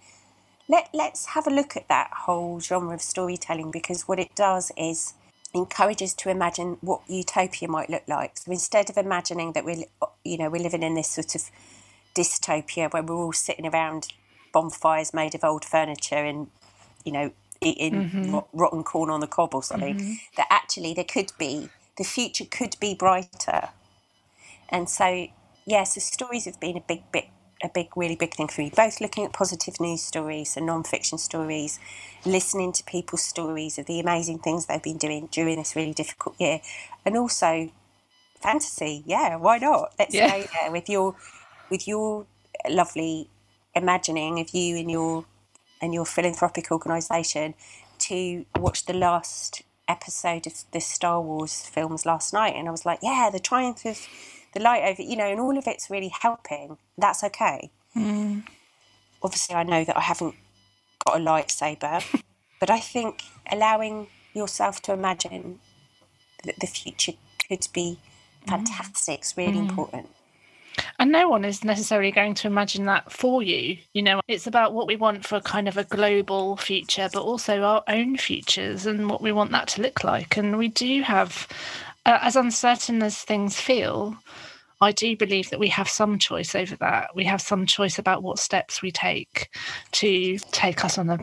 [0.69, 4.73] let, let's have a look at that whole genre of storytelling because what it does
[4.77, 5.15] is
[5.55, 8.39] encourages to imagine what utopia might look like.
[8.39, 9.85] So instead of imagining that we're,
[10.25, 11.43] you know, we're living in this sort of
[12.15, 14.09] dystopia where we're all sitting around
[14.53, 16.49] bonfires made of old furniture and,
[17.05, 18.35] you know, eating mm-hmm.
[18.35, 20.13] rot- rotten corn on the cob or something, mm-hmm.
[20.37, 23.71] that actually there could be, the future could be brighter.
[24.69, 25.29] And so,
[25.67, 27.27] yeah, so stories have been a big bit,
[27.63, 28.73] a big, really big thing for me.
[28.75, 31.79] Both looking at positive news stories and non-fiction stories,
[32.25, 36.41] listening to people's stories of the amazing things they've been doing during this really difficult
[36.41, 36.61] year,
[37.05, 37.71] and also
[38.41, 39.03] fantasy.
[39.07, 39.93] Yeah, why not?
[39.99, 40.31] Let's Yeah.
[40.31, 41.15] go there with your,
[41.71, 42.27] with your
[42.69, 43.29] lovely
[43.75, 45.25] imagining of you and your,
[45.81, 47.55] and your philanthropic organisation
[47.99, 52.87] to watch the last episode of the Star Wars films last night, and I was
[52.87, 54.07] like, yeah, the triumph of
[54.55, 56.79] the light over, you know, and all of it's really helping.
[56.97, 57.71] That's okay.
[57.97, 58.45] Mm.
[59.23, 60.35] Obviously, I know that I haven't
[61.05, 62.05] got a lightsaber,
[62.61, 65.61] but I think allowing yourself to imagine
[66.45, 67.13] that the future
[67.49, 67.99] could be
[68.45, 68.49] mm.
[68.49, 69.69] fantastic is really mm.
[69.69, 70.09] important.
[71.03, 73.77] And no one is necessarily going to imagine that for you.
[73.93, 77.61] You know, it's about what we want for kind of a global future, but also
[77.63, 80.37] our own futures and what we want that to look like.
[80.37, 81.49] And we do have,
[82.07, 84.17] uh, as uncertain as things feel,
[84.81, 87.17] I do believe that we have some choice over that.
[87.17, 89.49] We have some choice about what steps we take
[89.91, 91.19] to take us on the,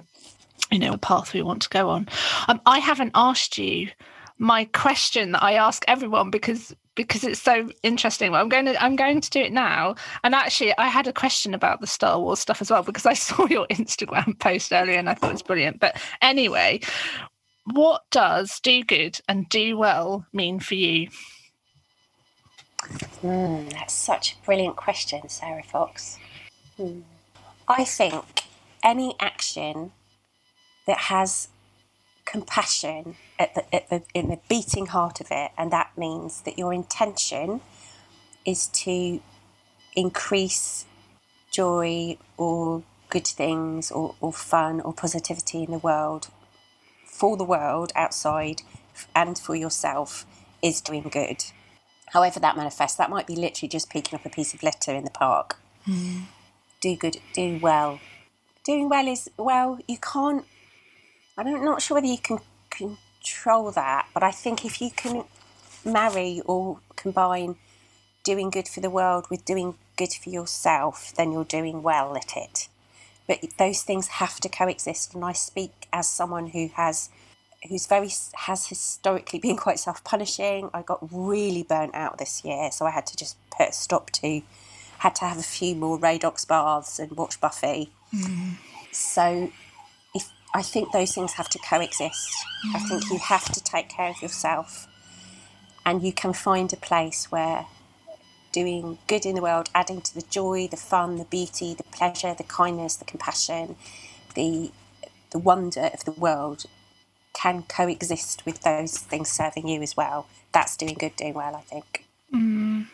[0.71, 2.09] you know, path we want to go on.
[2.49, 3.87] Um, I haven't asked you
[4.39, 8.33] my question that I ask everyone because because it's so interesting.
[8.33, 9.95] Well, I'm going to I'm going to do it now.
[10.25, 13.13] And actually, I had a question about the Star Wars stuff as well because I
[13.27, 15.79] saw your Instagram post earlier and I thought it was brilliant.
[15.79, 16.81] But anyway,
[17.63, 21.07] what does do good and do well mean for you?
[23.23, 26.19] Mm, that's such a brilliant question, Sarah Fox.
[26.77, 27.03] Mm.
[27.65, 28.43] I think
[28.83, 29.93] any action
[30.85, 31.47] that has
[32.29, 36.57] compassion at the, at the, in the beating heart of it, and that means that
[36.57, 37.61] your intention
[38.45, 39.19] is to
[39.95, 40.85] increase
[41.51, 46.29] joy or good things or, or fun or positivity in the world
[47.03, 48.61] for the world outside
[49.15, 50.25] and for yourself
[50.61, 51.43] is doing good.
[52.13, 55.03] However, that manifests, that might be literally just picking up a piece of litter in
[55.03, 55.57] the park.
[55.87, 56.23] Mm.
[56.81, 57.99] Do good, do well.
[58.63, 60.45] Doing well is, well, you can't,
[61.47, 65.23] I'm not sure whether you can control that, but I think if you can
[65.85, 67.55] marry or combine
[68.23, 72.35] doing good for the world with doing good for yourself, then you're doing well at
[72.35, 72.67] it.
[73.27, 77.09] But those things have to coexist, and I speak as someone who has
[77.67, 80.69] who's very has historically been quite self-punishing.
[80.73, 84.09] I got really burnt out this year, so I had to just put a stop
[84.11, 84.41] to.
[84.99, 87.91] Had to have a few more Radox baths and watch Buffy.
[88.13, 88.55] Mm.
[88.91, 89.49] So,
[90.53, 92.29] I think those things have to coexist,
[92.65, 92.75] mm.
[92.75, 94.87] I think you have to take care of yourself,
[95.85, 97.65] and you can find a place where
[98.51, 102.33] doing good in the world, adding to the joy, the fun, the beauty, the pleasure,
[102.33, 103.75] the kindness, the compassion,
[104.35, 104.71] the
[105.31, 106.65] the wonder of the world
[107.33, 110.27] can coexist with those things serving you as well.
[110.51, 112.05] That's doing good, doing well, I think.
[112.33, 112.87] Mm.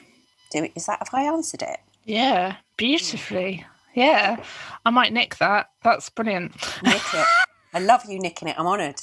[0.51, 0.73] Do it.
[0.75, 1.79] Is that have I answered it?
[2.03, 3.65] Yeah, beautifully.
[3.95, 4.43] Yeah,
[4.85, 5.71] I might nick that.
[5.83, 6.53] That's brilliant.
[6.83, 7.25] Nick it.
[7.73, 8.55] I love you nicking it.
[8.59, 9.01] I'm honoured.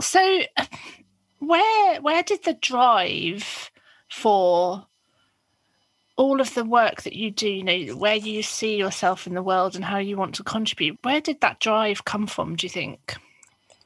[0.00, 0.42] So,
[1.40, 3.70] where where did the drive
[4.08, 4.86] for
[6.16, 9.42] all of the work that you do, you know, where you see yourself in the
[9.42, 12.56] world and how you want to contribute, where did that drive come from?
[12.56, 13.16] Do you think?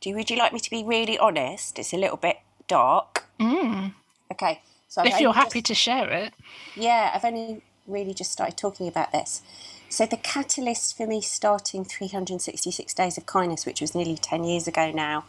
[0.00, 1.78] Do you, would you like me to be really honest?
[1.78, 3.24] It's a little bit dark.
[3.40, 3.94] Mm.
[4.32, 4.62] Okay.
[4.88, 6.32] So if you're happy just, to share it.
[6.76, 9.42] Yeah, I've only really just started talking about this.
[9.90, 14.68] So the catalyst for me starting 366 Days of Kindness, which was nearly 10 years
[14.68, 15.24] ago now,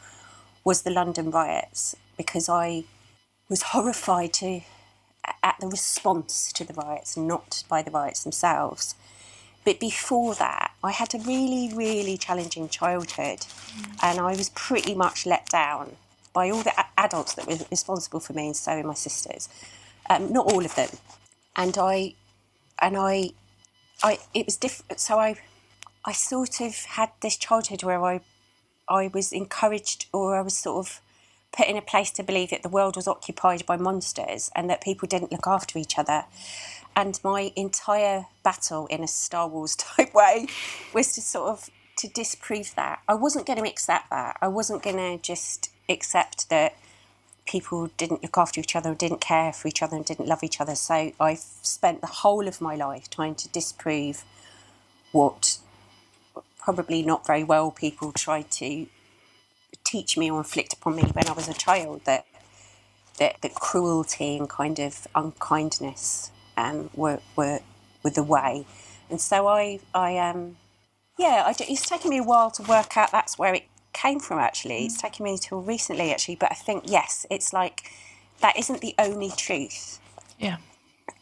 [0.63, 2.84] was the London riots because I
[3.50, 4.62] was horrified to
[5.41, 8.93] at the response to the riots, not by the riots themselves.
[9.65, 13.97] But before that, I had a really, really challenging childhood, mm.
[14.04, 15.95] and I was pretty much let down
[16.34, 19.50] by all the adults that were responsible for me, and so were my sisters.
[20.08, 20.89] Um, not all of them,
[21.56, 22.13] and I,
[22.80, 23.32] and I,
[24.03, 24.19] I.
[24.33, 24.99] It was different.
[24.99, 25.35] So I,
[26.05, 28.21] I sort of had this childhood where I,
[28.87, 31.01] I was encouraged, or I was sort of
[31.55, 34.81] put in a place to believe that the world was occupied by monsters and that
[34.81, 36.25] people didn't look after each other.
[36.95, 40.47] And my entire battle in a Star Wars type way
[40.93, 43.01] was to sort of to disprove that.
[43.07, 44.37] I wasn't going to accept that.
[44.41, 46.75] I wasn't going to just accept that
[47.51, 50.61] people didn't look after each other, didn't care for each other, and didn't love each
[50.61, 50.73] other.
[50.73, 54.23] So I've spent the whole of my life trying to disprove
[55.11, 55.57] what
[56.57, 58.87] probably not very well people tried to
[59.83, 62.25] teach me or inflict upon me when I was a child that
[63.17, 67.59] that, that cruelty and kind of unkindness um, were, were,
[68.01, 68.65] were the way.
[69.09, 70.55] And so I, I um,
[71.19, 74.39] yeah, I, it's taken me a while to work out that's where it came from
[74.39, 74.86] actually.
[74.86, 77.91] It's taken me until recently actually, but I think, yes, it's like
[78.41, 79.99] that isn't the only truth.
[80.39, 80.58] Yeah.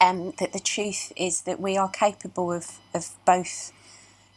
[0.02, 3.74] Um, that the truth is that we are capable of, of both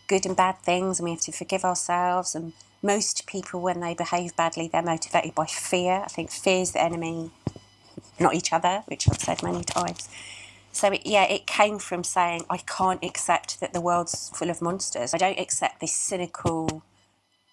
[0.08, 3.94] good and bad things and we have to forgive ourselves and most people when they
[3.94, 7.30] behave badly they're motivated by fear i think fear is the enemy
[8.18, 10.08] not each other which i've said many times
[10.72, 14.62] so, it, yeah, it came from saying, I can't accept that the world's full of
[14.62, 15.12] monsters.
[15.12, 16.82] I don't accept this cynical,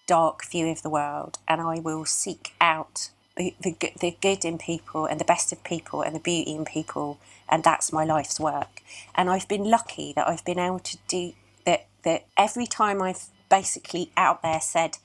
[0.10, 4.58] dark view of the world, and I will seek out the, the, the good in
[4.58, 8.40] people and the best of people and the beauty in people, and that's my life's
[8.40, 8.82] work.
[9.16, 11.34] And I've been lucky that I've been able to do
[11.66, 14.98] that, that every time I've basically out there said,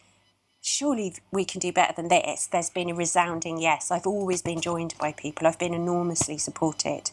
[0.61, 3.91] surely we can do better than this, there's been a resounding yes.
[3.91, 7.11] I've always been joined by people, I've been enormously supported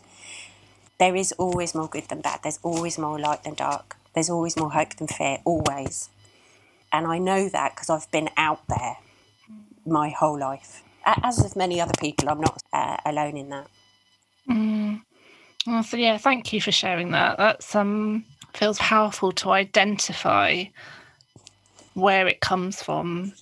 [1.02, 2.42] there is always more good than bad.
[2.44, 3.98] There's always more light than dark.
[4.14, 6.10] There's always more hope than fear, always.
[6.94, 8.98] And I know that because I've been out there
[9.86, 10.84] my whole life.
[11.06, 13.68] As of many other people, I'm not uh, alone in that.
[14.50, 15.02] Mm.
[15.66, 17.38] Well, so yeah, thank you for sharing that.
[17.38, 20.66] That's um feels powerful to identify
[21.94, 23.34] where it comes from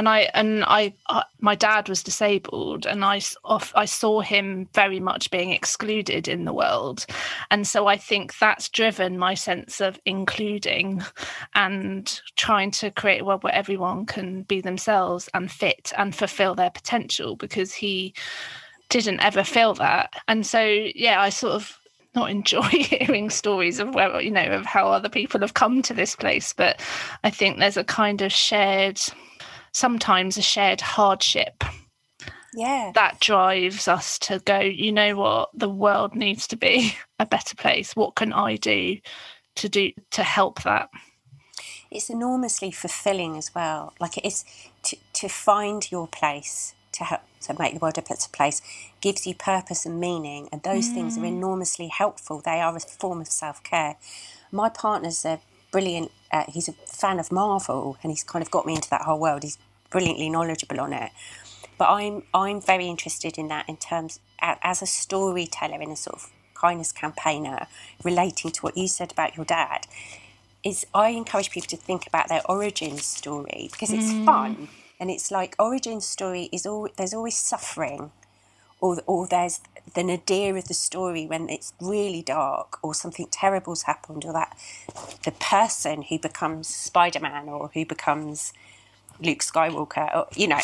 [0.00, 4.66] and I and I, uh, my dad was disabled, and I off I saw him
[4.72, 7.04] very much being excluded in the world,
[7.50, 11.02] and so I think that's driven my sense of including,
[11.54, 16.54] and trying to create a world where everyone can be themselves and fit and fulfill
[16.54, 18.14] their potential because he
[18.88, 20.62] didn't ever feel that, and so
[20.94, 21.76] yeah, I sort of
[22.14, 25.92] not enjoy hearing stories of where you know of how other people have come to
[25.92, 26.54] this place.
[26.54, 26.80] But
[27.22, 28.98] i think there's a kind of shared
[29.72, 31.64] sometimes a shared hardship
[32.54, 32.92] yeah.
[32.94, 35.50] that drives us to go you know what?
[35.54, 37.94] The world needs to be a better place.
[37.94, 38.98] What can i do
[39.56, 40.88] to do to help that?
[41.90, 43.94] It's enormously fulfilling as well.
[43.98, 44.44] Like it is
[44.84, 48.60] to, to find your place to help to make the world a better place
[49.00, 50.94] gives you purpose and meaning and those mm.
[50.94, 51.28] things are mm.
[51.28, 52.42] enormously helpful.
[52.44, 53.96] They are a form of self-care.
[54.52, 55.40] My partner's a
[55.72, 59.02] brilliant uh, he's a fan of marvel and he's kind of got me into that
[59.02, 59.42] whole world.
[59.42, 59.58] He's
[59.90, 61.10] brilliantly knowledgeable on it.
[61.78, 66.16] But i'm i'm very interested in that in terms as a storyteller in a sort
[66.16, 67.66] of kindness campaigner
[68.04, 69.86] relating to what you said about your dad
[70.62, 74.26] is i encourage people to think about their origin story because it's mm.
[74.26, 74.68] fun.
[75.00, 78.12] And it's like origin story is all there's always suffering
[78.80, 79.60] or or there's
[79.94, 84.56] the nadir of the story when it's really dark or something terrible's happened or that
[85.24, 88.52] the person who becomes spider-man or who becomes
[89.20, 90.60] luke skywalker or you know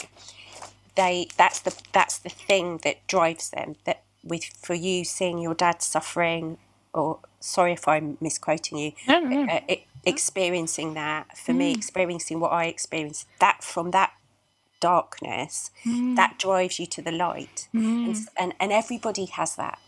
[0.96, 5.54] they that's the that's the thing that drives them that with for you seeing your
[5.54, 6.58] dad suffering
[6.92, 9.52] or sorry if i'm misquoting you no, no, no.
[9.52, 11.58] Uh, experiencing that for mm.
[11.58, 14.12] me experiencing what i experienced that from that
[14.80, 16.16] darkness mm.
[16.16, 18.06] that drives you to the light mm.
[18.06, 19.78] and, and and everybody has that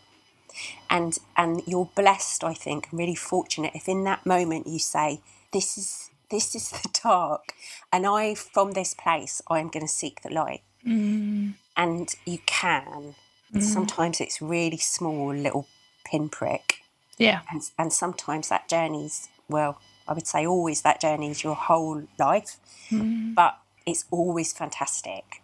[0.89, 5.21] and and you're blessed i think and really fortunate if in that moment you say
[5.53, 7.53] this is this is the dark
[7.91, 11.53] and i from this place i am going to seek the light mm.
[11.77, 13.15] and you can
[13.53, 13.61] mm.
[13.61, 15.67] sometimes it's really small little
[16.05, 16.81] pinprick
[17.17, 21.55] yeah and, and sometimes that journey's well i would say always that journey is your
[21.55, 22.57] whole life
[22.89, 23.35] mm.
[23.35, 23.59] but
[23.89, 25.41] it's always fantastic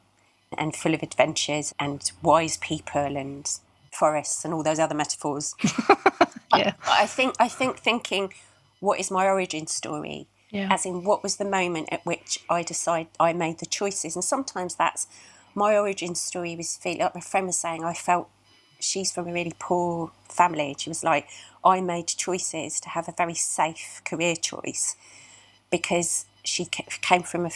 [0.58, 3.60] and full of adventures and wise people and
[3.92, 5.56] forests and all those other metaphors.
[6.56, 6.74] yeah.
[6.86, 8.34] I, I, think I think thinking
[8.80, 10.28] what is my origin story?
[10.52, 10.68] Yeah.
[10.72, 14.16] As in what was the moment at which I decide I made the choices.
[14.16, 15.08] And sometimes that's
[15.54, 18.30] my origin story was feel like my friend was saying I felt
[18.80, 20.76] she's from a really poor family.
[20.78, 21.28] She was like,
[21.64, 24.96] I made choices to have a very safe career choice
[25.72, 27.52] because she came from a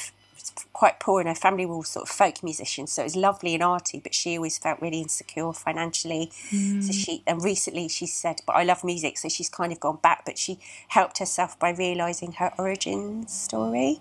[0.73, 3.53] quite poor and her family were all sort of folk musicians so it was lovely
[3.53, 6.83] and arty but she always felt really insecure financially mm.
[6.83, 9.97] so she and recently she said but i love music so she's kind of gone
[10.01, 10.59] back but she
[10.89, 13.99] helped herself by realizing her origin story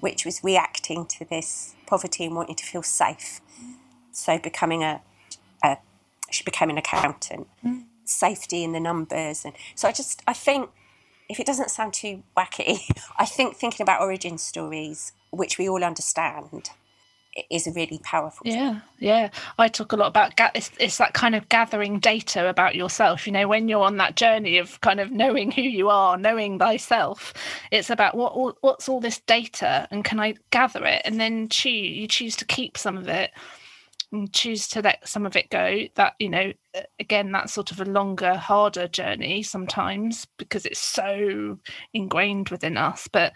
[0.00, 3.40] which was reacting to this poverty and wanting to feel safe
[4.12, 5.02] so becoming a,
[5.62, 5.76] a
[6.30, 7.84] she became an accountant mm.
[8.04, 10.70] safety in the numbers and so i just i think
[11.28, 12.80] if it doesn't sound too wacky,
[13.18, 16.70] I think thinking about origin stories which we all understand
[17.50, 19.28] is a really powerful yeah yeah.
[19.58, 23.26] I talk a lot about ga- it's, it's that kind of gathering data about yourself.
[23.26, 26.58] You know when you're on that journey of kind of knowing who you are knowing
[26.58, 27.34] thyself
[27.70, 31.02] it's about what what's all this data and can i gather it?
[31.04, 33.30] And then choose you choose to keep some of it
[34.12, 35.82] and choose to let some of it go.
[35.96, 36.52] That you know
[36.98, 41.58] again that's sort of a longer harder journey sometimes because it's so
[41.92, 43.08] ingrained within us.
[43.12, 43.32] But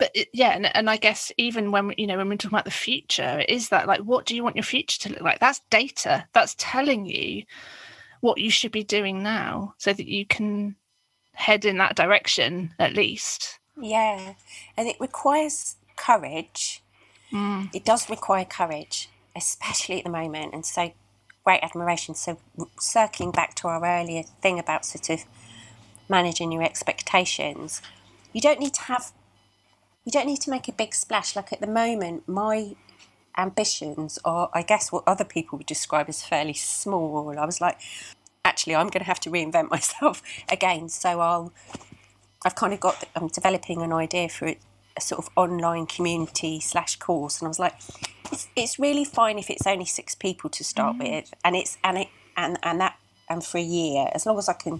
[0.00, 2.64] but it, yeah and, and i guess even when you know when we're talking about
[2.64, 5.38] the future is that like what do you want your future to look like?
[5.38, 6.26] That's data.
[6.32, 7.44] That's telling you
[8.20, 10.76] what you should be doing now so that you can
[11.32, 13.60] head in that direction at least.
[13.80, 14.34] Yeah
[14.76, 16.82] and it requires courage.
[17.32, 17.72] Mm.
[17.72, 20.92] it does require courage especially at the moment and so
[21.44, 22.14] great admiration.
[22.14, 22.38] So
[22.78, 25.24] circling back to our earlier thing about sort of
[26.08, 27.80] managing your expectations
[28.32, 29.12] you don't need to have
[30.04, 31.36] you don't need to make a big splash.
[31.36, 32.74] Like at the moment, my
[33.36, 37.38] ambitions are, I guess, what other people would describe as fairly small.
[37.38, 37.78] I was like,
[38.44, 40.88] actually, I'm going to have to reinvent myself again.
[40.88, 41.52] So I'll,
[42.44, 44.58] I've kind of got, I'm developing an idea for a,
[44.96, 47.74] a sort of online community slash course, and I was like,
[48.32, 51.00] it's, it's really fine if it's only six people to start mm.
[51.10, 52.96] with, and it's and it and and that
[53.28, 54.78] and for a year, as long as I can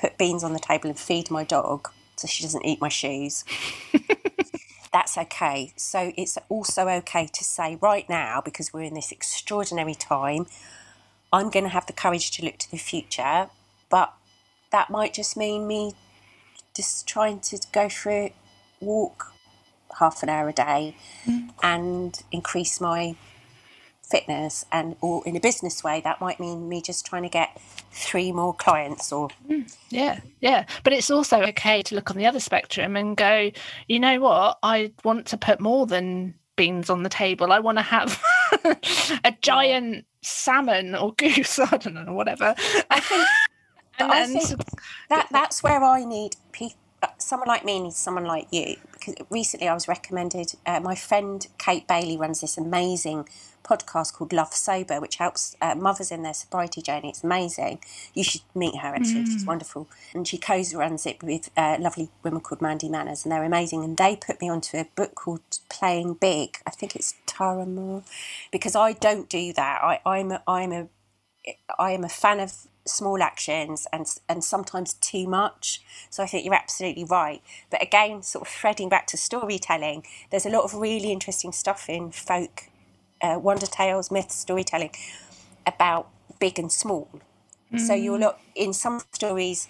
[0.00, 3.44] put beans on the table and feed my dog so she doesn't eat my shoes.
[4.94, 5.72] that's okay.
[5.74, 10.46] So it's also okay to say right now, because we're in this extraordinary time,
[11.32, 13.48] I'm going to have the courage to look to the future,
[13.90, 14.14] but
[14.70, 15.94] that might just mean me
[16.76, 18.32] just trying to go for a
[18.78, 19.32] walk
[19.98, 20.94] half an hour a day
[21.26, 21.50] mm.
[21.60, 23.16] and increase my
[24.10, 27.60] fitness and or in a business way that might mean me just trying to get
[27.90, 30.66] three more clients or mm, yeah yeah.
[30.82, 33.50] But it's also okay to look on the other spectrum and go
[33.88, 34.58] you know what?
[34.62, 37.52] I want to put more than beans on the table.
[37.52, 38.22] I want to have
[39.24, 42.54] a giant salmon or goose i don't know whatever.
[42.90, 43.26] I think,
[43.98, 44.60] and I think
[45.10, 46.78] that that's where i need people
[47.18, 50.54] someone like me needs someone like you because recently I was recommended.
[50.66, 53.28] Uh, my friend Kate Bailey runs this amazing
[53.64, 57.08] podcast called Love Sober, which helps uh, mothers in their sobriety journey.
[57.08, 57.80] It's amazing.
[58.12, 59.24] You should meet her, actually.
[59.24, 59.26] Mm.
[59.26, 59.88] She's wonderful.
[60.12, 63.82] And she co runs it with uh, lovely women called Mandy Manners, and they're amazing.
[63.82, 66.58] And they put me onto a book called Playing Big.
[66.66, 68.04] I think it's Tara Mohr,
[68.52, 69.80] because I don't do that.
[69.82, 70.88] I, I'm, a, I'm, a,
[71.78, 72.52] I am a fan of
[72.86, 75.82] small actions and and sometimes too much.
[76.10, 77.42] So I think you're absolutely right.
[77.70, 81.88] But again, sort of threading back to storytelling, there's a lot of really interesting stuff
[81.88, 82.68] in folk
[83.22, 84.90] uh, wonder tales, myths, storytelling
[85.66, 86.08] about
[86.38, 87.08] big and small.
[87.72, 87.80] Mm.
[87.80, 89.68] So you'll look in some stories,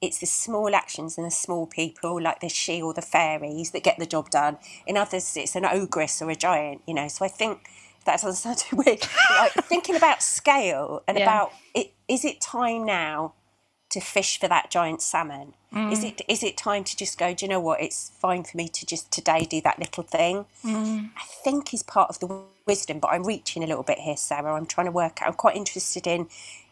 [0.00, 3.82] it's the small actions and the small people, like the Sidhe or the fairies, that
[3.82, 4.58] get the job done.
[4.86, 6.82] In others, it's an ogress or a giant.
[6.86, 7.68] You know, so I think
[8.04, 9.06] that doesn't sound too weird.
[9.38, 11.24] like thinking about scale and yeah.
[11.24, 13.34] about it, is it time now
[13.90, 15.54] to fish for that giant salmon?
[15.72, 15.92] Mm.
[15.92, 17.34] Is it is it time to just go?
[17.34, 17.80] Do you know what?
[17.80, 20.46] It's fine for me to just today do that little thing.
[20.64, 21.10] Mm.
[21.16, 24.54] I think is part of the wisdom, but I'm reaching a little bit here, Sarah.
[24.54, 25.28] I'm trying to work out.
[25.28, 26.28] I'm quite interested in: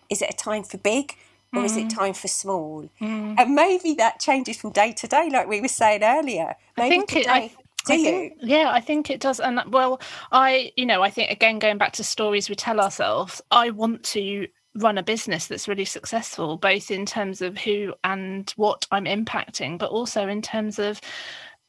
[0.09, 1.17] is it a time for big?
[1.55, 1.65] Or mm.
[1.67, 1.95] is it mm.
[1.95, 2.89] time for small?
[2.99, 3.35] Mm.
[3.37, 6.55] And maybe that changes from day to day, like we were saying earlier.
[6.79, 8.05] Maybe I think today, it, I, do I you?
[8.05, 9.41] Think, yeah, I think it does.
[9.41, 13.41] And well, I, you know, I think again, going back to stories we tell ourselves,
[13.51, 18.51] I want to run a business that's really successful, both in terms of who and
[18.57, 21.01] what I'm impacting, but also in terms of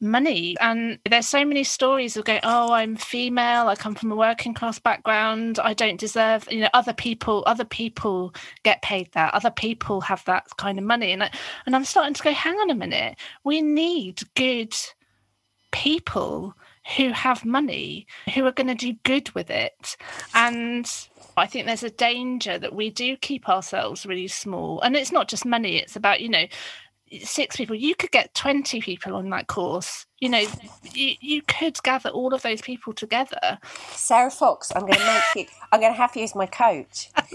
[0.00, 0.56] money.
[0.60, 4.54] And there's so many stories of going, oh, I'm female, I come from a working
[4.54, 9.50] class background, I don't deserve, you know, other people, other people get paid that, other
[9.50, 11.12] people have that kind of money.
[11.12, 11.30] And I,
[11.66, 14.74] and I'm starting to go, hang on a minute, we need good
[15.74, 16.54] people
[16.96, 19.96] who have money who are going to do good with it
[20.34, 24.80] and I think there's a danger that we do keep ourselves really small.
[24.82, 26.46] And it's not just money, it's about, you know,
[27.22, 27.74] six people.
[27.76, 30.06] You could get 20 people on that course.
[30.20, 30.44] You know,
[30.92, 33.58] you, you could gather all of those people together.
[33.90, 37.10] Sarah Fox, I'm going to make you, I'm going to have to use my coach.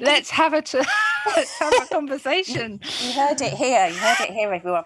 [0.00, 0.80] let's have a, t-
[1.36, 2.80] let's have a conversation.
[3.00, 3.86] You heard it here.
[3.88, 4.84] You heard it here, everyone.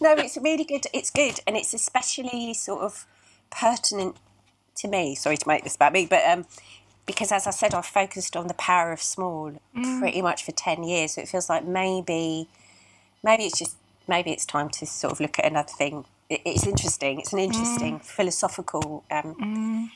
[0.00, 0.86] No, it's really good.
[0.92, 1.40] It's good.
[1.46, 3.06] And it's especially sort of
[3.50, 4.16] pertinent
[4.76, 5.14] to me.
[5.14, 6.46] Sorry to make this about me, but um,
[7.06, 9.98] because as I said, I've focused on the power of small mm.
[9.98, 11.14] pretty much for ten years.
[11.14, 12.48] So it feels like maybe,
[13.24, 13.76] maybe it's just
[14.06, 16.04] maybe it's time to sort of look at another thing.
[16.28, 17.20] It, it's interesting.
[17.20, 18.04] It's an interesting mm.
[18.04, 19.90] philosophical um, mm.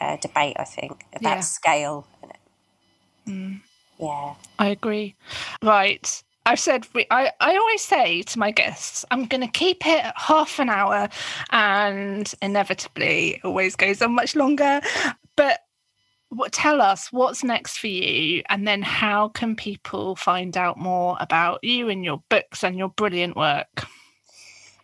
[0.00, 0.56] uh, debate.
[0.58, 1.40] I think about yeah.
[1.40, 2.06] scale.
[3.26, 3.60] Mm.
[3.98, 5.14] Yeah, I agree.
[5.62, 6.22] Right.
[6.46, 10.60] I've said I, I always say to my guests, I'm going to keep it half
[10.60, 11.08] an hour,
[11.50, 14.80] and inevitably it always goes on much longer.
[15.34, 15.60] But
[16.28, 21.16] what, tell us what's next for you, and then how can people find out more
[21.18, 23.84] about you and your books and your brilliant work?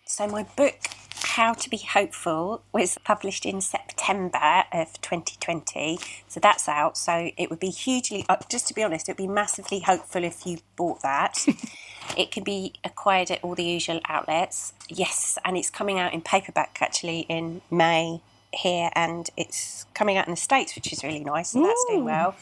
[0.05, 0.79] So my book
[1.23, 5.99] how to Be Hopeful was published in September of 2020.
[6.29, 6.97] So that's out.
[6.97, 10.25] So it would be hugely, uh, just to be honest, it would be massively hopeful
[10.25, 11.45] if you bought that.
[12.17, 14.73] it can be acquired at all the usual outlets.
[14.89, 18.21] Yes, and it's coming out in paperback actually in May
[18.53, 22.05] here, and it's coming out in the States, which is really nice, and that's doing
[22.05, 22.35] well.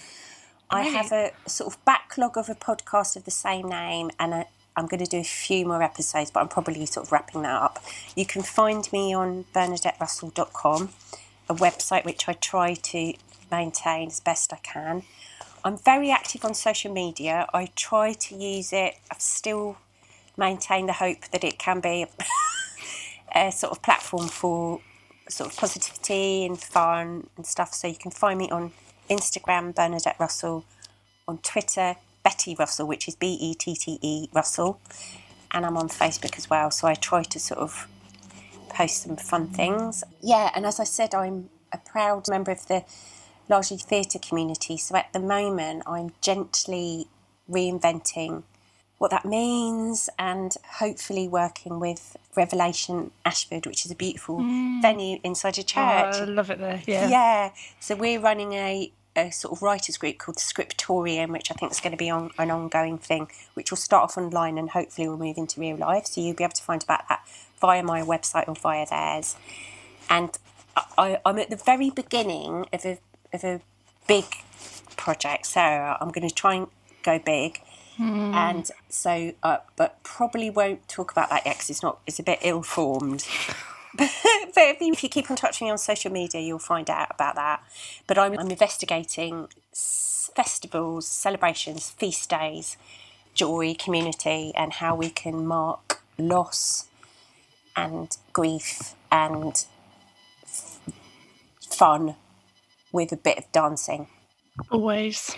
[0.71, 4.47] I have a sort of backlog of a podcast of the same name and a,
[4.77, 7.61] I'm going to do a few more episodes, but I'm probably sort of wrapping that
[7.61, 7.83] up.
[8.15, 10.91] You can find me on bernadetterussell.com,
[11.49, 13.15] a website which I try to
[13.51, 15.03] maintain as best I can.
[15.65, 17.47] I'm very active on social media.
[17.53, 18.95] I try to use it.
[19.11, 19.77] I still
[20.37, 22.07] maintain the hope that it can be
[23.35, 24.81] a, a sort of platform for
[25.29, 27.75] sort of positivity and fun and stuff.
[27.75, 28.73] So you can find me on
[29.11, 30.65] Instagram, Bernadette Russell,
[31.29, 31.97] on Twitter,
[32.31, 34.81] Bette Russell, which is B E T T E Russell,
[35.51, 36.71] and I'm on Facebook as well.
[36.71, 37.89] So I try to sort of
[38.69, 40.05] post some fun things.
[40.21, 42.85] Yeah, and as I said, I'm a proud member of the
[43.49, 44.77] largely theatre community.
[44.77, 47.09] So at the moment, I'm gently
[47.51, 48.45] reinventing
[48.99, 54.83] what that means and hopefully working with Revelation Ashford, which is a beautiful mm.
[54.83, 56.15] venue inside a church.
[56.17, 56.81] Oh, I love it there.
[56.87, 57.09] Yeah.
[57.09, 57.51] Yeah.
[57.81, 61.81] So we're running a a sort of writers group called Scriptorium, which I think is
[61.81, 65.19] going to be on an ongoing thing, which will start off online and hopefully will
[65.19, 66.07] move into real life.
[66.07, 67.27] So you'll be able to find about that
[67.61, 69.37] via my website or via theirs.
[70.09, 70.37] And
[70.97, 72.99] I, I'm at the very beginning of a
[73.33, 73.61] of a
[74.09, 74.25] big
[74.97, 75.97] project, Sarah.
[76.01, 76.67] I'm going to try and
[77.03, 77.61] go big.
[77.99, 78.35] Mm.
[78.35, 82.01] And so, uh, but probably won't talk about that yet because it's not.
[82.07, 83.27] It's a bit ill formed.
[84.55, 87.63] but if you keep on touching me on social media, you'll find out about that.
[88.07, 92.79] But I'm, I'm investigating festivals, celebrations, feast days,
[93.35, 96.89] joy, community, and how we can mark loss
[97.77, 99.67] and grief and
[100.45, 100.81] f-
[101.61, 102.17] fun
[102.93, 104.07] with a bit of dancing.
[104.71, 105.37] Always.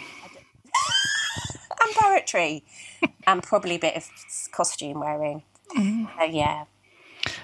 [1.80, 2.62] and poetry.
[3.26, 4.08] and probably a bit of
[4.52, 5.42] costume wearing.
[5.76, 6.08] Mm.
[6.16, 6.64] So, yeah,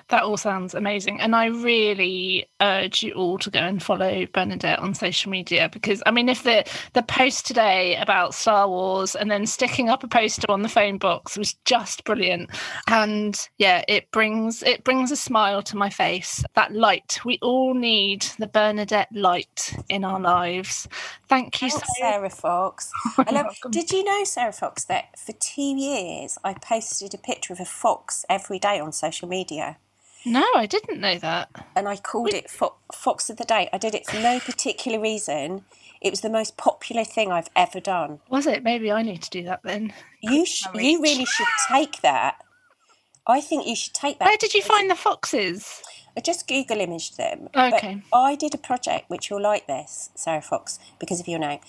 [0.09, 1.21] that all sounds amazing.
[1.21, 6.03] And I really urge you all to go and follow Bernadette on social media because
[6.07, 10.09] I mean if the the post today about Star Wars and then sticking up a
[10.09, 12.51] poster on the phone box was just brilliant.
[12.89, 16.43] And yeah, it brings it brings a smile to my face.
[16.55, 17.21] That light.
[17.25, 20.89] We all need the Bernadette light in our lives.
[21.29, 22.91] Thank you, Sarah Fox.
[23.31, 27.61] love, did you know, Sarah Fox, that for two years I posted a picture of
[27.61, 29.77] a fox every day on social media?
[30.27, 31.51] No, I didn't know that.
[31.75, 33.69] And I called it Fo- Fox of the Day.
[33.73, 35.65] I did it for no particular reason.
[36.01, 38.21] It was the most popular thing I've ever done.
[38.29, 38.63] Was it?
[38.63, 39.93] Maybe I need to do that then.
[40.21, 42.37] You sh- you really should take that.
[43.27, 44.27] I think you should take that.
[44.27, 45.83] Where did you find the foxes?
[46.17, 47.49] I just Google imaged them.
[47.55, 48.03] Okay.
[48.11, 51.61] But I did a project which you'll like this, Sarah Fox, because of your name.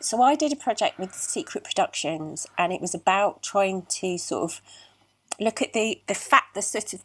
[0.00, 4.44] So I did a project with Secret Productions, and it was about trying to sort
[4.44, 4.60] of
[5.40, 7.02] look at the the fact, the sort of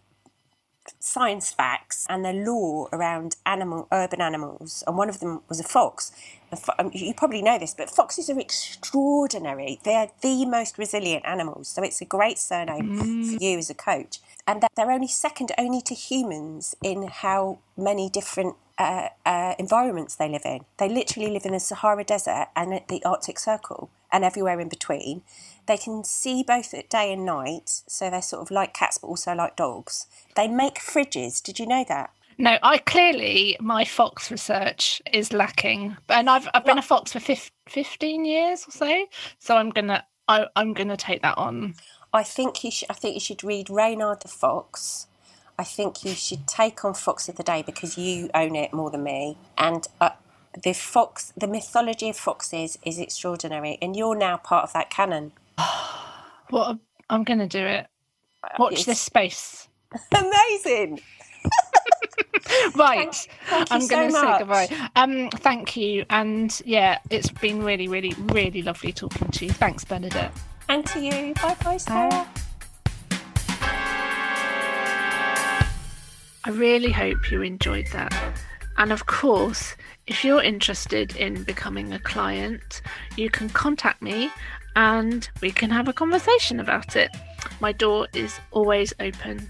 [0.99, 5.63] science facts and the law around animal urban animals, and one of them was a
[5.63, 6.11] fox.
[6.79, 9.79] Um, you probably know this, but foxes are extraordinary.
[9.83, 13.25] They are the most resilient animals, so it's a great surname mm.
[13.25, 14.19] for you as a coach.
[14.47, 20.15] And that they're only second only to humans in how many different uh, uh, environments
[20.15, 20.61] they live in.
[20.77, 24.69] They literally live in the Sahara Desert and at the Arctic Circle and everywhere in
[24.69, 25.23] between.
[25.67, 29.07] They can see both at day and night, so they're sort of like cats but
[29.07, 30.07] also like dogs.
[30.35, 31.43] They make fridges.
[31.43, 32.11] Did you know that?
[32.37, 37.19] No, I clearly my fox research is lacking, and I've I've been a fox for
[37.19, 39.05] 15 years or so,
[39.37, 41.75] so I'm gonna I, I'm gonna take that on.
[42.13, 42.89] I think you should.
[42.89, 45.07] I think you should read Reynard the Fox.
[45.59, 48.89] I think you should take on Fox of the Day because you own it more
[48.91, 50.11] than me, and uh,
[50.63, 55.31] the fox, the mythology of foxes is extraordinary, and you're now part of that canon.
[56.51, 56.77] What
[57.09, 57.87] I'm going to do it.
[58.59, 58.85] Watch it's...
[58.85, 59.67] this space.
[60.15, 61.01] Amazing.
[62.75, 63.15] right,
[63.47, 64.89] thank, thank I'm going to so say goodbye.
[64.95, 69.51] Um, thank you, and yeah, it's been really, really, really lovely talking to you.
[69.51, 70.31] Thanks, Bernadette.
[70.69, 71.33] And to you.
[71.33, 72.27] Bye, bye, Sarah.
[76.43, 78.13] I really hope you enjoyed that.
[78.77, 79.75] And of course,
[80.07, 82.81] if you're interested in becoming a client,
[83.15, 84.29] you can contact me
[84.75, 87.09] and we can have a conversation about it.
[87.59, 89.49] My door is always open.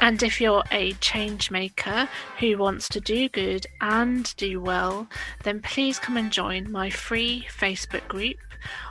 [0.00, 2.08] And if you're a change maker
[2.40, 5.06] who wants to do good and do well,
[5.44, 8.36] then please come and join my free Facebook group,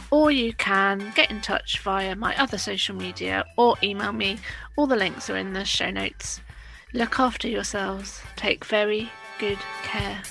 [0.09, 4.39] or you can get in touch via my other social media or email me.
[4.77, 6.39] All the links are in the show notes.
[6.93, 10.21] Look after yourselves, take very good care.